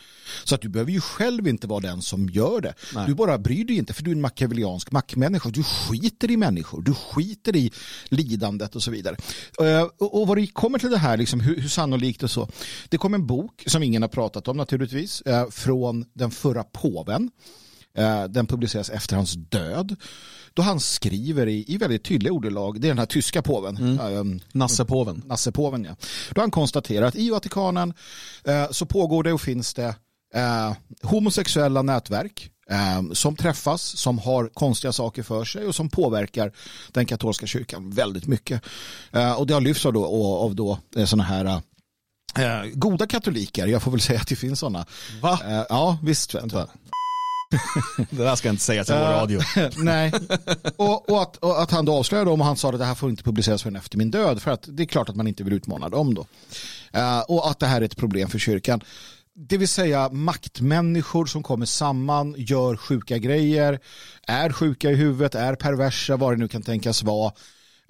Så 0.44 0.54
att 0.54 0.61
du 0.61 0.68
behöver 0.68 0.92
ju 0.92 1.00
själv 1.00 1.48
inte 1.48 1.66
vara 1.66 1.80
den 1.80 2.02
som 2.02 2.28
gör 2.28 2.61
det. 2.61 2.74
Nej. 2.94 3.07
Du 3.07 3.14
bara 3.14 3.38
bryr 3.38 3.64
dig 3.64 3.76
inte, 3.76 3.92
för 3.92 4.02
du 4.02 4.11
är 4.11 4.14
en 4.14 4.20
machiavelliansk 4.20 4.90
maktmänniska. 4.90 5.48
Du 5.48 5.62
skiter 5.62 6.30
i 6.30 6.37
människor, 6.37 6.83
du 6.83 6.94
skiter 6.94 7.57
i 7.57 7.72
lidandet 8.09 8.76
och 8.76 8.83
så 8.83 8.90
vidare. 8.90 9.16
Uh, 9.61 9.83
och, 9.98 10.20
och 10.20 10.28
vad 10.28 10.38
det 10.38 10.46
kommer 10.46 10.78
till 10.78 10.90
det 10.90 10.98
här, 10.98 11.16
liksom, 11.16 11.40
hur, 11.40 11.61
hur 11.61 11.68
sannolikt 11.68 12.22
och 12.22 12.30
så. 12.30 12.48
Det 12.88 12.98
kom 12.98 13.14
en 13.14 13.26
bok 13.26 13.64
som 13.66 13.83
ingen 13.83 14.02
har 14.02 14.09
pratat 14.09 14.48
om 14.48 14.57
naturligtvis, 14.57 15.22
från 15.50 16.04
den 16.12 16.30
förra 16.35 16.64
påven. 16.64 17.31
Eh, 17.99 18.25
den 18.25 18.47
publiceras 18.47 18.90
efter 18.90 19.16
hans 19.16 19.33
död. 19.33 19.97
Då 20.55 20.62
han 20.62 20.81
skriver 20.81 21.47
i, 21.47 21.64
i 21.68 21.77
väldigt 21.77 22.05
tydliga 22.05 22.33
ordalag, 22.33 22.81
det 22.81 22.87
är 22.87 22.88
den 22.88 22.99
här 22.99 23.07
tyska 23.07 23.42
påven. 23.42 23.77
Mm. 23.77 24.16
Um, 24.16 24.40
Nassepåven. 24.53 25.23
Nassepåven, 25.27 25.85
ja. 25.85 25.97
Då 26.35 26.40
han 26.40 26.51
konstaterar 26.51 27.07
att 27.07 27.16
i 27.16 27.31
Vatikanen 27.31 27.94
uh, 28.49 28.70
så 28.70 28.87
pågår 28.87 29.23
det 29.23 29.33
och 29.33 29.40
finns 29.40 29.75
det 29.75 29.88
uh, 30.37 30.73
homosexuella 31.03 31.83
nätverk 31.83 32.51
uh, 32.70 33.12
som 33.12 33.37
träffas, 33.37 33.83
som 33.83 34.18
har 34.18 34.49
konstiga 34.49 34.92
saker 34.92 35.23
för 35.23 35.44
sig 35.44 35.66
och 35.66 35.75
som 35.75 35.88
påverkar 35.88 36.53
den 36.92 37.07
katolska 37.07 37.47
kyrkan 37.47 37.90
väldigt 37.90 38.27
mycket. 38.27 38.62
och 39.38 39.47
det 39.47 39.55
har 39.55 39.61
lyfts 39.61 39.87
av 39.87 39.92
då, 39.92 40.07
av 40.37 40.55
då 40.55 40.79
sådana 41.07 41.25
här 41.25 41.62
Eh, 42.38 42.70
goda 42.75 43.07
katoliker, 43.07 43.66
jag 43.66 43.83
får 43.83 43.90
väl 43.90 44.01
säga 44.01 44.20
att 44.20 44.29
det 44.29 44.37
finns 44.37 44.61
sådana. 44.61 44.87
Va? 45.23 45.38
Eh, 45.49 45.64
ja, 45.68 45.99
visst. 46.03 46.35
Vänta. 46.35 46.68
det 48.11 48.25
där 48.25 48.37
ska 48.37 48.49
jag 48.49 48.53
inte 48.53 48.64
säga 48.64 48.85
till 48.85 48.94
vår 48.94 49.03
eh, 49.03 49.09
radio. 49.09 49.40
Nej, 49.77 50.12
och, 50.77 51.11
och, 51.11 51.23
att, 51.23 51.37
och, 51.37 51.62
att, 51.62 51.70
han 51.70 51.85
då 51.85 51.94
avslöjade 51.94 52.31
dem 52.31 52.40
och 52.40 52.47
han 52.47 52.57
sa 52.57 52.68
att 52.68 52.79
det 52.79 52.85
här 52.85 52.94
får 52.94 53.11
inte 53.11 53.23
publiceras 53.23 53.62
förrän 53.62 53.77
efter 53.77 53.99
min 53.99 54.11
död 54.11 54.42
för 54.42 54.51
att 54.51 54.68
det 54.68 54.83
är 54.83 54.87
klart 54.87 55.09
att 55.09 55.16
man 55.16 55.27
inte 55.27 55.44
vill 55.44 55.53
utmana 55.53 55.88
dem 55.88 56.14
då. 56.14 56.27
Uh, 56.97 57.20
och 57.20 57.51
att 57.51 57.59
det 57.59 57.66
här 57.66 57.81
är 57.81 57.85
ett 57.85 57.97
problem 57.97 58.29
för 58.29 58.38
kyrkan. 58.38 58.81
Det 59.37 59.57
vill 59.57 59.68
säga 59.68 60.09
maktmänniskor 60.09 61.27
som 61.27 61.42
kommer 61.42 61.66
samman, 61.66 62.35
gör 62.38 62.77
sjuka 62.77 63.18
grejer, 63.18 63.81
är 64.27 64.53
sjuka 64.53 64.90
i 64.90 64.94
huvudet, 64.94 65.35
är 65.35 65.55
perversa, 65.55 66.16
vad 66.16 66.33
det 66.33 66.37
nu 66.37 66.49
kan 66.49 66.62
tänkas 66.62 67.03
vara. 67.03 67.33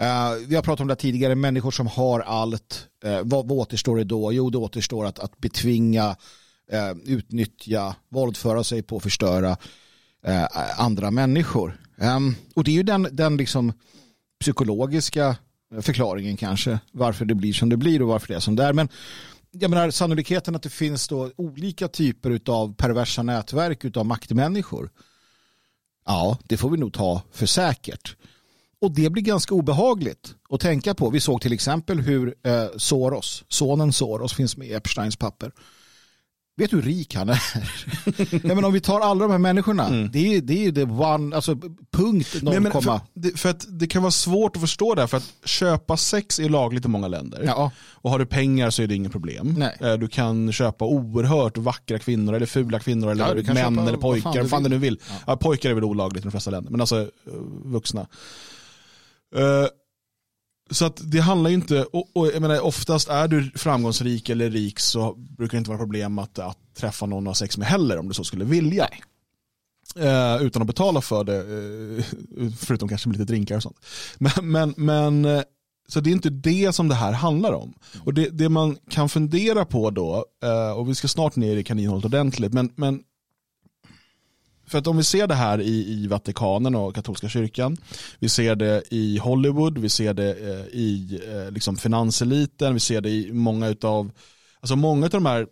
Uh, 0.02 0.46
vi 0.46 0.54
har 0.54 0.62
pratat 0.62 0.80
om 0.80 0.88
det 0.88 0.96
tidigare, 0.96 1.34
människor 1.34 1.70
som 1.70 1.86
har 1.86 2.20
allt. 2.20 2.88
Uh, 3.04 3.20
vad, 3.22 3.48
vad 3.48 3.58
återstår 3.58 3.96
det 3.96 4.04
då? 4.04 4.32
Jo, 4.32 4.50
det 4.50 4.58
återstår 4.58 5.06
att, 5.06 5.18
att 5.18 5.38
betvinga, 5.38 6.16
uh, 6.72 6.98
utnyttja, 7.04 7.96
våldföra 8.08 8.64
sig 8.64 8.82
på, 8.82 9.00
förstöra 9.00 9.56
andra 10.76 11.10
människor. 11.10 11.80
Um, 11.96 12.36
och 12.54 12.64
det 12.64 12.70
är 12.70 12.72
ju 12.72 12.82
den, 12.82 13.08
den 13.12 13.36
liksom 13.36 13.72
psykologiska 14.40 15.36
förklaringen 15.80 16.36
kanske, 16.36 16.78
varför 16.92 17.24
det 17.24 17.34
blir 17.34 17.52
som 17.52 17.68
det 17.68 17.76
blir 17.76 18.02
och 18.02 18.08
varför 18.08 18.28
det 18.28 18.34
är 18.34 18.40
som 18.40 18.56
det 18.56 18.64
är. 18.64 18.72
Men 18.72 18.88
jag 19.50 19.70
menar, 19.70 19.90
sannolikheten 19.90 20.56
att 20.56 20.62
det 20.62 20.70
finns 20.70 21.08
då 21.08 21.30
olika 21.36 21.88
typer 21.88 22.40
av 22.46 22.74
perversa 22.74 23.22
nätverk 23.22 23.96
av 23.96 24.06
maktmänniskor, 24.06 24.90
ja, 26.06 26.38
det 26.44 26.56
får 26.56 26.70
vi 26.70 26.76
nog 26.76 26.92
ta 26.92 27.22
för 27.32 27.46
säkert. 27.46 28.16
Och 28.84 28.90
det 28.90 29.10
blir 29.10 29.22
ganska 29.22 29.54
obehagligt 29.54 30.34
att 30.50 30.60
tänka 30.60 30.94
på. 30.94 31.10
Vi 31.10 31.20
såg 31.20 31.40
till 31.40 31.52
exempel 31.52 32.00
hur 32.00 32.34
eh, 32.46 32.66
Soros, 32.76 33.44
sonen 33.48 33.92
Soros 33.92 34.34
finns 34.34 34.56
med 34.56 34.68
i 34.68 34.72
Epsteins 34.72 35.16
papper. 35.16 35.52
Vet 36.56 36.70
du 36.70 36.76
hur 36.76 36.82
rik 36.82 37.14
han 37.14 37.28
är? 37.28 37.42
ja, 38.48 38.54
men 38.54 38.64
om 38.64 38.72
vi 38.72 38.80
tar 38.80 39.00
alla 39.00 39.24
de 39.24 39.30
här 39.30 39.38
människorna, 39.38 39.86
mm. 39.86 40.10
det 40.12 40.36
är 40.36 40.40
det 40.40 40.66
är 40.66 40.72
det 40.72 40.84
one, 40.84 41.36
alltså 41.36 41.56
punkt 41.92 42.36
0, 42.42 42.60
men, 42.60 42.72
för, 42.72 43.00
det, 43.14 43.38
för 43.38 43.48
att 43.48 43.66
det 43.68 43.86
kan 43.86 44.02
vara 44.02 44.10
svårt 44.10 44.56
att 44.56 44.60
förstå 44.60 44.94
det 44.94 45.06
för 45.06 45.16
att 45.16 45.32
köpa 45.44 45.96
sex 45.96 46.38
är 46.38 46.48
lagligt 46.48 46.84
i 46.84 46.88
många 46.88 47.08
länder. 47.08 47.42
Ja. 47.46 47.70
Och 47.92 48.10
har 48.10 48.18
du 48.18 48.26
pengar 48.26 48.70
så 48.70 48.82
är 48.82 48.86
det 48.86 48.94
inget 48.94 49.12
problem. 49.12 49.54
Nej. 49.58 49.76
Eh, 49.80 49.92
du 49.92 50.08
kan 50.08 50.52
köpa 50.52 50.84
oerhört 50.84 51.58
vackra 51.58 51.98
kvinnor 51.98 52.34
eller 52.34 52.46
fula 52.46 52.78
kvinnor 52.78 53.10
eller 53.10 53.42
ja, 53.46 53.54
män 53.54 53.78
eller 53.78 53.98
pojkar, 53.98 54.30
vad 54.30 54.34
fan, 54.34 54.48
fan 54.48 54.62
du 54.62 54.68
nu 54.68 54.78
vill. 54.78 55.00
Ja. 55.08 55.14
Ja, 55.26 55.36
pojkar 55.36 55.70
är 55.70 55.74
väl 55.74 55.84
olagligt 55.84 56.24
i 56.24 56.26
de 56.26 56.30
flesta 56.30 56.50
länder, 56.50 56.70
men 56.70 56.80
alltså 56.80 57.00
eh, 57.00 57.32
vuxna. 57.64 58.06
Uh, 59.36 59.66
så 60.70 60.84
att 60.84 61.00
det 61.10 61.20
handlar 61.20 61.50
ju 61.50 61.56
inte, 61.56 61.84
och, 61.84 62.08
och, 62.12 62.26
jag 62.26 62.42
menar, 62.42 62.60
oftast 62.60 63.08
är 63.08 63.28
du 63.28 63.50
framgångsrik 63.54 64.28
eller 64.28 64.50
rik 64.50 64.78
så 64.78 65.14
brukar 65.14 65.56
det 65.56 65.58
inte 65.58 65.70
vara 65.70 65.78
problem 65.78 66.18
att, 66.18 66.38
att 66.38 66.58
träffa 66.74 67.06
någon 67.06 67.26
ha 67.26 67.34
sex 67.34 67.58
med 67.58 67.68
heller 67.68 67.98
om 67.98 68.08
du 68.08 68.14
så 68.14 68.24
skulle 68.24 68.44
vilja. 68.44 68.88
Uh, 69.98 70.42
utan 70.42 70.62
att 70.62 70.66
betala 70.66 71.00
för 71.00 71.24
det, 71.24 71.42
uh, 71.42 72.04
förutom 72.58 72.88
kanske 72.88 73.08
med 73.08 73.18
lite 73.18 73.32
drinkar 73.32 73.56
och 73.56 73.62
sånt. 73.62 73.86
Men, 74.18 74.50
men, 74.50 74.74
men 74.76 75.42
så 75.88 76.00
det 76.00 76.10
är 76.10 76.12
inte 76.12 76.30
det 76.30 76.72
som 76.72 76.88
det 76.88 76.94
här 76.94 77.12
handlar 77.12 77.52
om. 77.52 77.74
Och 78.04 78.14
det, 78.14 78.28
det 78.28 78.48
man 78.48 78.76
kan 78.90 79.08
fundera 79.08 79.64
på 79.64 79.90
då, 79.90 80.24
och 80.76 80.88
vi 80.88 80.94
ska 80.94 81.08
snart 81.08 81.36
ner 81.36 81.56
i 81.56 81.64
kaninhålet 81.64 82.04
ordentligt, 82.04 82.52
men, 82.52 82.72
men 82.76 83.02
för 84.66 84.78
att 84.78 84.86
om 84.86 84.96
vi 84.96 85.04
ser 85.04 85.26
det 85.26 85.34
här 85.34 85.60
i, 85.60 85.92
i 85.92 86.06
Vatikanen 86.06 86.74
och 86.74 86.94
katolska 86.94 87.28
kyrkan, 87.28 87.76
vi 88.18 88.28
ser 88.28 88.56
det 88.56 88.82
i 88.90 89.18
Hollywood, 89.18 89.78
vi 89.78 89.88
ser 89.88 90.14
det 90.14 90.30
eh, 90.30 90.66
i 90.66 91.20
eh, 91.28 91.50
liksom 91.50 91.76
finanseliten, 91.76 92.74
vi 92.74 92.80
ser 92.80 93.00
det 93.00 93.10
i 93.10 93.32
många 93.32 93.74
av 93.82 94.10
alltså 94.60 94.76
många 94.76 95.06
av 95.06 95.10
de 95.10 95.26
här 95.26 95.46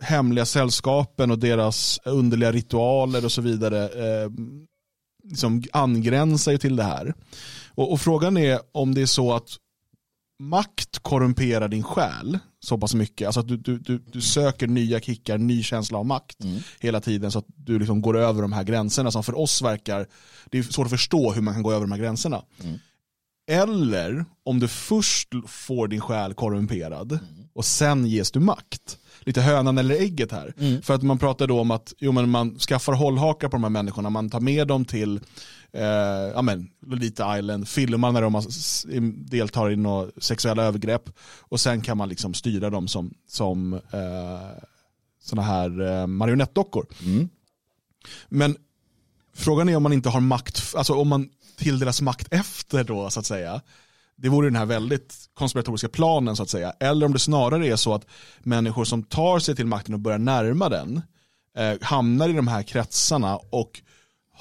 hemliga 0.00 0.44
sällskapen 0.44 1.30
och 1.30 1.38
deras 1.38 2.00
underliga 2.04 2.52
ritualer 2.52 3.24
och 3.24 3.32
så 3.32 3.42
vidare 3.42 3.84
eh, 3.84 4.30
liksom 5.24 5.62
angränsar 5.72 6.52
ju 6.52 6.58
till 6.58 6.76
det 6.76 6.82
här. 6.82 7.14
Och, 7.74 7.92
och, 7.92 8.00
frågan 8.00 8.36
är 8.36 8.60
om 8.72 8.94
det 8.94 9.02
är 9.02 9.06
så 9.06 9.32
att 9.32 9.48
makt 10.42 10.98
korrumperar 10.98 11.68
din 11.68 11.82
själ 11.82 12.38
så 12.60 12.78
pass 12.78 12.94
mycket. 12.94 13.26
Alltså 13.26 13.40
att 13.40 13.48
du, 13.48 13.56
du, 13.56 13.78
du, 13.78 13.98
du 13.98 14.20
söker 14.20 14.66
nya 14.66 15.00
kickar, 15.00 15.38
ny 15.38 15.62
känsla 15.62 15.98
av 15.98 16.06
makt 16.06 16.44
mm. 16.44 16.60
hela 16.80 17.00
tiden 17.00 17.32
så 17.32 17.38
att 17.38 17.46
du 17.56 17.78
liksom 17.78 18.02
går 18.02 18.16
över 18.16 18.42
de 18.42 18.52
här 18.52 18.64
gränserna 18.64 19.10
som 19.10 19.24
för 19.24 19.38
oss 19.38 19.62
verkar, 19.62 20.06
det 20.50 20.58
är 20.58 20.62
svårt 20.62 20.86
att 20.86 20.90
förstå 20.90 21.32
hur 21.32 21.42
man 21.42 21.54
kan 21.54 21.62
gå 21.62 21.72
över 21.72 21.80
de 21.80 21.92
här 21.92 21.98
gränserna. 21.98 22.42
Mm. 22.62 22.78
Eller 23.50 24.24
om 24.44 24.60
du 24.60 24.68
först 24.68 25.28
får 25.46 25.88
din 25.88 26.00
själ 26.00 26.34
korrumperad 26.34 27.12
mm. 27.12 27.24
och 27.54 27.64
sen 27.64 28.06
ges 28.06 28.30
du 28.30 28.40
makt. 28.40 28.98
Lite 29.20 29.40
hönan 29.40 29.78
eller 29.78 29.94
ägget 29.94 30.32
här. 30.32 30.54
Mm. 30.58 30.82
För 30.82 30.94
att 30.94 31.02
man 31.02 31.18
pratar 31.18 31.46
då 31.46 31.60
om 31.60 31.70
att 31.70 31.94
jo, 31.98 32.12
men 32.12 32.30
man 32.30 32.58
skaffar 32.58 32.92
hållhakar 32.92 33.48
på 33.48 33.56
de 33.56 33.62
här 33.62 33.70
människorna, 33.70 34.10
man 34.10 34.30
tar 34.30 34.40
med 34.40 34.68
dem 34.68 34.84
till 34.84 35.20
eh, 35.72 35.82
ja, 36.34 36.42
men, 36.42 36.70
Lolita 36.86 37.38
Island, 37.38 37.68
filmar 37.68 38.12
när 38.12 38.22
de 38.22 39.26
deltar 39.26 39.70
i 39.70 39.76
några 39.76 40.10
sexuella 40.16 40.62
övergrepp 40.62 41.10
och 41.40 41.60
sen 41.60 41.80
kan 41.80 41.96
man 41.96 42.08
liksom 42.08 42.34
styra 42.34 42.70
dem 42.70 42.88
som, 42.88 43.14
som 43.28 43.72
eh, 43.74 44.62
sådana 45.22 45.48
här 45.48 45.80
eh, 45.80 46.06
marionettdockor. 46.06 46.86
Mm. 47.04 47.28
Men 48.28 48.56
frågan 49.34 49.68
är 49.68 49.76
om 49.76 49.82
man 49.82 49.92
inte 49.92 50.08
har 50.08 50.20
makt, 50.20 50.74
alltså 50.76 50.94
om 50.94 51.08
man 51.08 51.28
tilldelas 51.56 52.02
makt 52.02 52.28
efter 52.30 52.84
då 52.84 53.10
så 53.10 53.20
att 53.20 53.26
säga. 53.26 53.60
Det 54.16 54.28
vore 54.28 54.46
den 54.46 54.56
här 54.56 54.66
väldigt 54.66 55.14
konspiratoriska 55.34 55.88
planen 55.88 56.36
så 56.36 56.42
att 56.42 56.50
säga. 56.50 56.72
Eller 56.80 57.06
om 57.06 57.12
det 57.12 57.18
snarare 57.18 57.66
är 57.66 57.76
så 57.76 57.94
att 57.94 58.06
människor 58.42 58.84
som 58.84 59.02
tar 59.02 59.38
sig 59.38 59.56
till 59.56 59.66
makten 59.66 59.94
och 59.94 60.00
börjar 60.00 60.18
närma 60.18 60.68
den 60.68 61.02
eh, 61.56 61.74
hamnar 61.80 62.28
i 62.28 62.32
de 62.32 62.48
här 62.48 62.62
kretsarna 62.62 63.36
och 63.36 63.82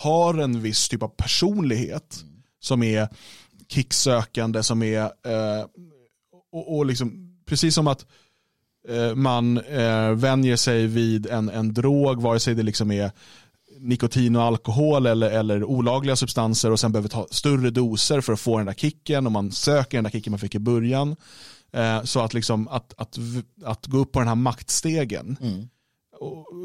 har 0.01 0.33
en 0.33 0.61
viss 0.61 0.89
typ 0.89 1.03
av 1.03 1.07
personlighet 1.07 2.23
som 2.59 2.83
är 2.83 3.07
kicksökande, 3.67 4.63
som 4.63 4.83
är 4.83 5.01
eh, 5.03 5.65
och, 6.51 6.77
och 6.77 6.85
liksom, 6.85 7.37
precis 7.45 7.75
som 7.75 7.87
att 7.87 8.05
eh, 8.89 9.15
man 9.15 9.57
eh, 9.57 10.11
vänjer 10.11 10.55
sig 10.55 10.87
vid 10.87 11.27
en, 11.27 11.49
en 11.49 11.73
drog, 11.73 12.21
vare 12.21 12.39
sig 12.39 12.55
det 12.55 12.63
liksom 12.63 12.91
är 12.91 13.11
nikotin 13.79 14.35
och 14.35 14.43
alkohol 14.43 15.05
eller, 15.05 15.31
eller 15.31 15.63
olagliga 15.63 16.15
substanser 16.15 16.71
och 16.71 16.79
sen 16.79 16.91
behöver 16.91 17.09
ta 17.09 17.27
större 17.31 17.69
doser 17.69 18.21
för 18.21 18.33
att 18.33 18.39
få 18.39 18.57
den 18.57 18.65
där 18.65 18.73
kicken 18.73 19.25
och 19.25 19.31
man 19.31 19.51
söker 19.51 19.97
den 19.97 20.03
där 20.03 20.11
kicken 20.11 20.31
man 20.31 20.39
fick 20.39 20.55
i 20.55 20.59
början. 20.59 21.15
Eh, 21.73 22.03
så 22.03 22.19
att, 22.19 22.33
liksom, 22.33 22.67
att, 22.67 22.93
att, 22.97 23.17
att 23.65 23.85
gå 23.85 23.97
upp 23.97 24.11
på 24.11 24.19
den 24.19 24.27
här 24.27 24.35
maktstegen 24.35 25.37
mm 25.41 25.67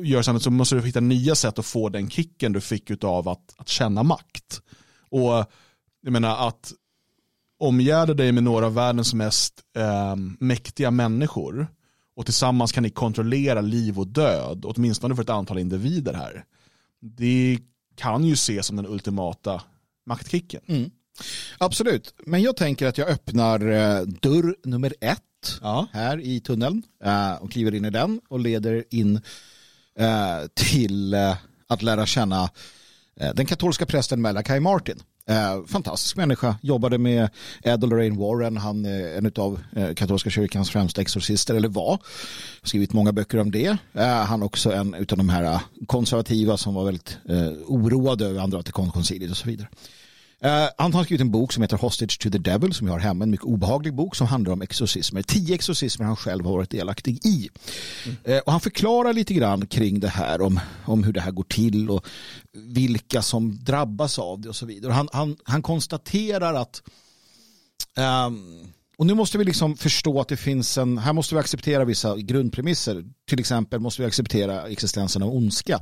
gör 0.04 0.22
så, 0.22 0.40
så 0.40 0.50
måste 0.50 0.74
du 0.74 0.82
hitta 0.82 1.00
nya 1.00 1.34
sätt 1.34 1.58
att 1.58 1.66
få 1.66 1.88
den 1.88 2.10
kicken 2.10 2.52
du 2.52 2.60
fick 2.60 3.04
av 3.04 3.28
att, 3.28 3.54
att 3.56 3.68
känna 3.68 4.02
makt. 4.02 4.60
Och 5.10 5.46
jag 6.00 6.12
menar 6.12 6.48
att 6.48 6.72
omgärda 7.58 8.14
dig 8.14 8.32
med 8.32 8.42
några 8.42 8.66
av 8.66 8.74
världens 8.74 9.14
mest 9.14 9.54
eh, 9.76 10.16
mäktiga 10.40 10.90
människor 10.90 11.68
och 12.16 12.24
tillsammans 12.24 12.72
kan 12.72 12.82
ni 12.82 12.90
kontrollera 12.90 13.60
liv 13.60 13.98
och 13.98 14.06
död, 14.06 14.64
åtminstone 14.64 15.16
för 15.16 15.22
ett 15.22 15.30
antal 15.30 15.58
individer 15.58 16.14
här. 16.14 16.44
Det 17.00 17.58
kan 17.96 18.24
ju 18.24 18.32
ses 18.32 18.66
som 18.66 18.76
den 18.76 18.86
ultimata 18.86 19.62
maktkicken. 20.06 20.60
Mm. 20.66 20.90
Absolut, 21.58 22.14
men 22.26 22.42
jag 22.42 22.56
tänker 22.56 22.86
att 22.86 22.98
jag 22.98 23.08
öppnar 23.08 23.60
eh, 23.60 24.00
dörr 24.00 24.56
nummer 24.64 24.94
ett 25.00 25.22
ja. 25.62 25.86
här 25.92 26.20
i 26.20 26.40
tunneln 26.40 26.82
eh, 27.04 27.34
och 27.34 27.52
kliver 27.52 27.74
in 27.74 27.84
i 27.84 27.90
den 27.90 28.20
och 28.28 28.40
leder 28.40 28.84
in 28.90 29.16
eh, 29.98 30.46
till 30.54 31.14
eh, 31.14 31.36
att 31.68 31.82
lära 31.82 32.06
känna 32.06 32.50
den 33.34 33.46
katolska 33.46 33.86
prästen 33.86 34.20
Malachi 34.20 34.60
Martin. 34.60 35.02
Fantastisk 35.66 36.16
människa, 36.16 36.56
jobbade 36.62 36.98
med 36.98 37.28
Ed 37.64 37.84
och 37.84 37.90
Lorraine 37.90 38.18
Warren, 38.18 38.56
han 38.56 38.84
är 38.84 39.18
en 39.18 39.32
av 39.36 39.60
katolska 39.94 40.30
kyrkans 40.30 40.70
främsta 40.70 41.00
exorcister, 41.00 41.54
eller 41.54 41.68
var. 41.68 41.98
Skrivit 42.62 42.92
många 42.92 43.12
böcker 43.12 43.38
om 43.38 43.50
det. 43.50 43.76
Han 44.26 44.42
är 44.42 44.46
också 44.46 44.72
en 44.72 44.94
av 44.94 45.06
de 45.06 45.28
här 45.28 45.60
konservativa 45.86 46.56
som 46.56 46.74
var 46.74 46.84
väldigt 46.84 47.18
oroade 47.66 48.26
över 48.26 48.40
andra 48.40 48.58
Vatikankonciliet 48.58 49.30
och 49.30 49.36
så 49.36 49.48
vidare. 49.48 49.68
Uh, 50.44 50.68
han 50.78 50.94
har 50.94 51.04
skrivit 51.04 51.20
en 51.20 51.30
bok 51.30 51.52
som 51.52 51.62
heter 51.62 51.76
Hostage 51.76 52.18
to 52.18 52.30
the 52.30 52.38
Devil 52.38 52.74
som 52.74 52.86
jag 52.86 52.94
har 52.94 53.00
hemma. 53.00 53.24
En 53.24 53.30
mycket 53.30 53.46
obehaglig 53.46 53.94
bok 53.94 54.16
som 54.16 54.26
handlar 54.26 54.52
om 54.52 54.62
exorcismer. 54.62 55.22
Tio 55.22 55.54
exorcismer 55.54 56.06
han 56.06 56.16
själv 56.16 56.44
har 56.44 56.52
varit 56.52 56.70
delaktig 56.70 57.26
i. 57.26 57.48
Mm. 58.04 58.16
Uh, 58.28 58.38
och 58.38 58.52
han 58.52 58.60
förklarar 58.60 59.12
lite 59.12 59.34
grann 59.34 59.66
kring 59.66 60.00
det 60.00 60.08
här 60.08 60.40
om, 60.40 60.60
om 60.84 61.04
hur 61.04 61.12
det 61.12 61.20
här 61.20 61.30
går 61.30 61.44
till 61.44 61.90
och 61.90 62.06
vilka 62.52 63.22
som 63.22 63.64
drabbas 63.64 64.18
av 64.18 64.40
det 64.40 64.48
och 64.48 64.56
så 64.56 64.66
vidare. 64.66 64.92
Han, 64.92 65.08
han, 65.12 65.36
han 65.44 65.62
konstaterar 65.62 66.54
att 66.54 66.82
um, 68.26 68.72
och 68.98 69.06
nu 69.06 69.14
måste 69.14 69.38
vi 69.38 69.44
liksom 69.44 69.76
förstå 69.76 70.20
att 70.20 70.28
det 70.28 70.36
finns 70.36 70.78
en, 70.78 70.98
här 70.98 71.12
måste 71.12 71.34
vi 71.34 71.38
acceptera 71.38 71.84
vissa 71.84 72.16
grundpremisser. 72.16 73.04
Till 73.28 73.40
exempel 73.40 73.80
måste 73.80 74.02
vi 74.02 74.06
acceptera 74.08 74.68
existensen 74.68 75.22
av 75.22 75.34
ondska. 75.34 75.80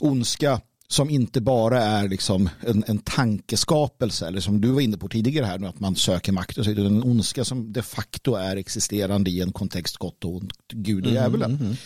Ondska 0.00 0.60
som 0.90 1.10
inte 1.10 1.40
bara 1.40 1.82
är 1.82 2.08
liksom 2.08 2.50
en, 2.60 2.84
en 2.86 2.98
tankeskapelse 2.98 4.26
eller 4.26 4.40
som 4.40 4.60
du 4.60 4.70
var 4.70 4.80
inne 4.80 4.96
på 4.96 5.08
tidigare 5.08 5.46
här 5.46 5.58
nu 5.58 5.66
att 5.66 5.80
man 5.80 5.96
söker 5.96 6.32
makt 6.32 6.58
och 6.58 6.64
så 6.64 6.70
en 6.70 7.02
ondska 7.02 7.44
som 7.44 7.72
de 7.72 7.82
facto 7.82 8.34
är 8.34 8.56
existerande 8.56 9.30
i 9.30 9.40
en 9.40 9.52
kontext 9.52 9.96
gott 9.96 10.24
och 10.24 10.36
ont, 10.36 10.52
Gud 10.72 11.06
och 11.06 11.12
djävulen. 11.12 11.50
Mm, 11.50 11.76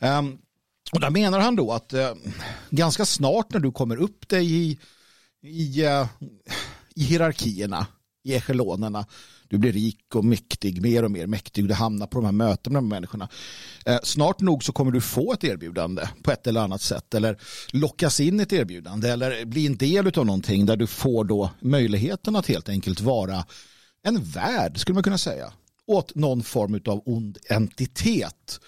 mm, 0.00 0.26
um, 0.26 0.38
och 0.92 1.00
där 1.00 1.10
menar 1.10 1.40
han 1.40 1.56
då 1.56 1.72
att 1.72 1.94
uh, 1.94 2.12
ganska 2.70 3.04
snart 3.04 3.52
när 3.52 3.60
du 3.60 3.72
kommer 3.72 3.96
upp 3.96 4.28
dig 4.28 4.54
i, 4.54 4.78
i, 5.42 5.84
uh, 5.86 6.06
i 6.94 7.02
hierarkierna, 7.04 7.86
i 8.24 8.34
echelonerna 8.34 9.06
du 9.48 9.58
blir 9.58 9.72
rik 9.72 10.14
och 10.14 10.24
mäktig, 10.24 10.82
mer 10.82 11.02
och 11.02 11.10
mer 11.10 11.26
mäktig. 11.26 11.68
Du 11.68 11.74
hamnar 11.74 12.06
på 12.06 12.18
de 12.18 12.24
här 12.24 12.32
mötena 12.32 12.80
med 12.80 12.88
människorna. 12.88 13.28
Eh, 13.86 13.98
snart 14.02 14.40
nog 14.40 14.64
så 14.64 14.72
kommer 14.72 14.92
du 14.92 15.00
få 15.00 15.32
ett 15.32 15.44
erbjudande 15.44 16.08
på 16.22 16.30
ett 16.30 16.46
eller 16.46 16.60
annat 16.60 16.82
sätt 16.82 17.14
eller 17.14 17.38
lockas 17.72 18.20
in 18.20 18.40
i 18.40 18.42
ett 18.42 18.52
erbjudande 18.52 19.08
eller 19.08 19.44
bli 19.44 19.66
en 19.66 19.76
del 19.76 20.06
av 20.06 20.26
någonting 20.26 20.66
där 20.66 20.76
du 20.76 20.86
får 20.86 21.24
då 21.24 21.50
möjligheten 21.60 22.36
att 22.36 22.46
helt 22.46 22.68
enkelt 22.68 23.00
vara 23.00 23.44
en 24.02 24.24
värd, 24.24 24.78
skulle 24.78 24.94
man 24.94 25.02
kunna 25.02 25.18
säga, 25.18 25.52
åt 25.86 26.14
någon 26.14 26.42
form 26.42 26.80
av 26.86 27.02
ond 27.06 27.38
entitet 27.48 28.60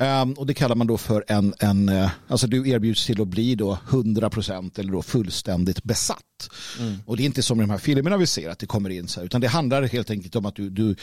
Um, 0.00 0.32
och 0.32 0.46
det 0.46 0.54
kallar 0.54 0.74
man 0.74 0.86
då 0.86 0.98
för 0.98 1.24
en, 1.28 1.54
en 1.58 1.88
uh, 1.88 2.10
alltså 2.28 2.46
du 2.46 2.68
erbjuds 2.68 3.06
till 3.06 3.20
att 3.20 3.28
bli 3.28 3.54
då 3.54 3.78
100% 3.88 4.80
eller 4.80 4.92
då 4.92 5.02
fullständigt 5.02 5.84
besatt. 5.84 6.50
Mm. 6.80 6.94
Och 7.06 7.16
det 7.16 7.22
är 7.22 7.24
inte 7.24 7.42
som 7.42 7.60
i 7.60 7.62
de 7.62 7.70
här 7.70 7.78
filmerna 7.78 8.16
vi 8.16 8.26
ser 8.26 8.50
att 8.50 8.58
det 8.58 8.66
kommer 8.66 8.90
in 8.90 9.08
så 9.08 9.20
här, 9.20 9.24
utan 9.26 9.40
det 9.40 9.48
handlar 9.48 9.82
helt 9.82 10.10
enkelt 10.10 10.36
om 10.36 10.46
att 10.46 10.56
du, 10.56 10.70
du 10.70 10.88
uh, 10.88 10.96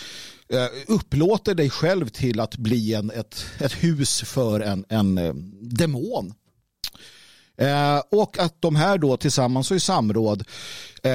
upplåter 0.87 1.55
dig 1.55 1.69
själv 1.69 2.07
till 2.07 2.39
att 2.39 2.57
bli 2.57 2.93
en, 2.93 3.11
ett, 3.11 3.45
ett 3.59 3.83
hus 3.83 4.21
för 4.21 4.59
en, 4.59 4.85
en 4.89 5.17
uh, 5.17 5.33
demon. 5.61 6.33
och 8.11 8.39
att 8.39 8.61
de 8.61 8.75
här 8.75 8.97
då 8.97 9.17
tillsammans 9.17 9.71
och 9.71 9.77
i 9.77 9.79
samråd 9.79 10.43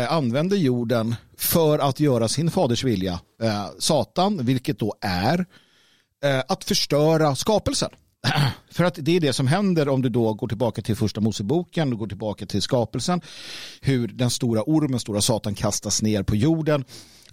använder 0.09 0.57
jorden 0.57 1.15
för 1.37 1.79
att 1.79 2.01
göra 2.01 2.29
sin 2.29 2.51
faders 2.51 2.85
vilja. 2.85 3.21
Satan, 3.79 4.45
vilket 4.45 4.79
då 4.79 4.95
är 5.01 5.39
Eh, 5.39 5.45
Eh, 6.25 6.43
att 6.49 6.65
förstöra 6.65 7.37
skapelsen. 7.37 7.91
För 8.71 8.85
att 8.85 8.99
det 8.99 9.17
är 9.17 9.21
det 9.21 9.33
som 9.33 9.47
händer 9.47 9.89
om 9.89 10.03
du 10.03 10.09
då 10.09 10.35
går 10.35 10.49
tillbaka 10.49 10.83
till 10.83 10.97
första 10.97 11.21
Moseboken 11.21 11.91
du 11.91 11.97
går 11.97 12.07
tillbaka 12.07 12.47
till 12.47 12.63
skapelsen. 12.63 13.21
Hur 13.81 14.09
den 14.09 14.31
stora 14.31 14.63
ormen, 14.67 15.01
stora 15.01 15.21
satan 15.21 15.55
kastas 15.55 16.03
ner 16.03 16.23
på 16.23 16.37
jorden 16.37 16.85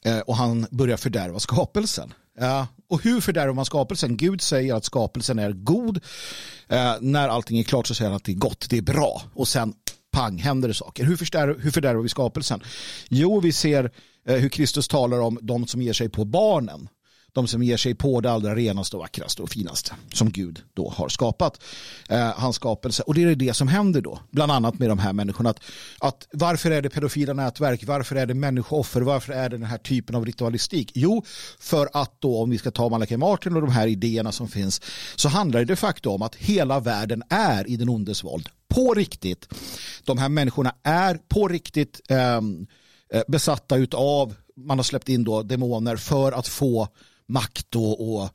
eh, 0.03 0.19
och 0.19 0.35
han 0.35 0.67
börjar 0.71 0.97
fördärva 0.97 1.39
skapelsen. 1.39 2.13
Och 2.89 3.03
hur 3.03 3.21
fördärvar 3.21 3.53
man 3.53 3.65
skapelsen? 3.65 4.17
Gud 4.17 4.41
säger 4.41 4.73
att 4.73 4.85
skapelsen 4.85 5.39
är 5.39 5.51
god. 5.51 5.99
Eh, 6.67 6.93
när 7.01 7.29
allting 7.29 7.59
är 7.59 7.63
klart 7.63 7.87
så 7.87 7.95
säger 7.95 8.09
han 8.09 8.17
att 8.17 8.23
det 8.23 8.31
är 8.31 8.35
gott, 8.35 8.65
det 8.69 8.77
är 8.77 8.81
bra. 8.81 9.21
Och 9.33 9.47
sen 9.47 9.73
pang 10.11 10.37
händer 10.37 10.67
det 10.67 10.73
saker. 10.73 11.03
Hur 11.03 11.17
fördärvar, 11.17 11.55
hur 11.59 11.71
fördärvar 11.71 12.01
vi 12.01 12.09
skapelsen? 12.09 12.63
Jo, 13.09 13.39
vi 13.39 13.51
ser 13.51 13.91
hur 14.25 14.49
Kristus 14.49 14.87
talar 14.87 15.19
om 15.19 15.39
de 15.41 15.67
som 15.67 15.81
ger 15.81 15.93
sig 15.93 16.09
på 16.09 16.25
barnen 16.25 16.89
de 17.35 17.47
som 17.47 17.63
ger 17.63 17.77
sig 17.77 17.95
på 17.95 18.21
det 18.21 18.31
allra 18.31 18.55
renaste 18.55 18.95
och 18.95 19.01
vackraste 19.01 19.41
och 19.41 19.49
finaste 19.49 19.95
som 20.13 20.31
Gud 20.31 20.61
då 20.73 20.89
har 20.89 21.09
skapat. 21.09 21.61
Eh, 22.09 22.33
hans 22.35 22.55
skapelse. 22.55 23.03
Och 23.03 23.13
det 23.13 23.23
är 23.23 23.35
det 23.35 23.53
som 23.53 23.67
händer 23.67 24.01
då, 24.01 24.19
bland 24.31 24.51
annat 24.51 24.79
med 24.79 24.89
de 24.89 24.99
här 24.99 25.13
människorna. 25.13 25.49
Att, 25.49 25.59
att 25.99 26.27
varför 26.31 26.71
är 26.71 26.81
det 26.81 26.89
pedofila 26.89 27.33
nätverk? 27.33 27.83
Varför 27.83 28.15
är 28.15 28.25
det 28.25 28.33
människooffer? 28.33 29.01
Varför 29.01 29.33
är 29.33 29.49
det 29.49 29.57
den 29.57 29.65
här 29.65 29.77
typen 29.77 30.15
av 30.15 30.25
ritualistik? 30.25 30.91
Jo, 30.95 31.23
för 31.59 31.89
att 31.93 32.21
då 32.21 32.41
om 32.41 32.49
vi 32.49 32.57
ska 32.57 32.71
ta 32.71 32.89
Malachi 32.89 33.17
Martin 33.17 33.55
och 33.55 33.61
de 33.61 33.71
här 33.71 33.87
idéerna 33.87 34.31
som 34.31 34.47
finns 34.47 34.81
så 35.15 35.29
handlar 35.29 35.59
det 35.59 35.65
de 35.65 35.75
facto 35.75 36.09
om 36.09 36.21
att 36.21 36.35
hela 36.35 36.79
världen 36.79 37.23
är 37.29 37.69
i 37.69 37.77
den 37.77 37.89
ondes 37.89 38.23
våld. 38.23 38.49
På 38.67 38.93
riktigt. 38.93 39.47
De 40.03 40.17
här 40.17 40.29
människorna 40.29 40.75
är 40.83 41.19
på 41.27 41.47
riktigt 41.47 42.01
ehm, 42.09 42.67
eh, 43.13 43.23
besatta 43.27 43.77
utav, 43.77 44.35
man 44.55 44.79
har 44.79 44.83
släppt 44.83 45.09
in 45.09 45.23
då 45.23 45.43
demoner 45.43 45.95
för 45.95 46.31
att 46.31 46.47
få 46.47 46.87
makt 47.27 47.75
och, 47.75 48.15
och 48.15 48.29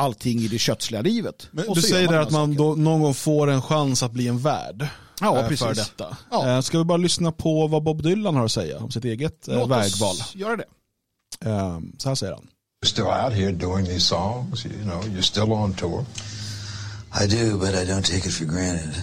allting 0.00 0.38
i 0.38 0.48
det 0.48 0.58
kötsliga 0.58 1.02
livet. 1.02 1.48
Men 1.50 1.74
du 1.74 1.82
säger 1.82 2.08
man 2.08 2.18
att 2.18 2.30
man 2.30 2.54
då 2.54 2.74
någon 2.74 3.00
gång 3.00 3.14
får 3.14 3.50
en 3.50 3.62
chans 3.62 4.02
att 4.02 4.12
bli 4.12 4.28
en 4.28 4.38
värd 4.38 4.88
ja, 5.20 5.38
eh, 5.38 5.56
för 5.56 5.74
detta. 5.74 6.16
Ja. 6.30 6.48
Eh, 6.48 6.60
ska 6.60 6.78
vi 6.78 6.84
bara 6.84 6.98
lyssna 6.98 7.32
på 7.32 7.66
vad 7.66 7.82
Bob 7.82 8.02
Dylan 8.02 8.34
har 8.34 8.44
att 8.44 8.52
säga 8.52 8.78
om 8.78 8.90
sitt 8.90 9.04
eget 9.04 9.48
eh, 9.48 9.54
Låt 9.54 9.70
vägval? 9.70 10.16
göra 10.34 10.56
det. 10.56 10.64
Så 11.98 12.08
här 12.08 12.14
säger 12.14 12.32
han. 12.32 12.46
You're 12.82 12.88
still 12.88 13.04
out 13.04 13.32
here 13.32 13.52
doing 13.52 13.84
these 13.84 14.00
songs, 14.00 14.66
you 14.66 14.82
know, 14.84 15.04
you're 15.04 15.22
still 15.22 15.52
on 15.52 15.74
tour. 15.74 16.04
I 17.12 17.26
do, 17.26 17.58
but 17.58 17.74
I 17.74 17.84
don't 17.84 18.02
take 18.02 18.26
it 18.26 18.32
for 18.32 18.44
granted. 18.44 19.02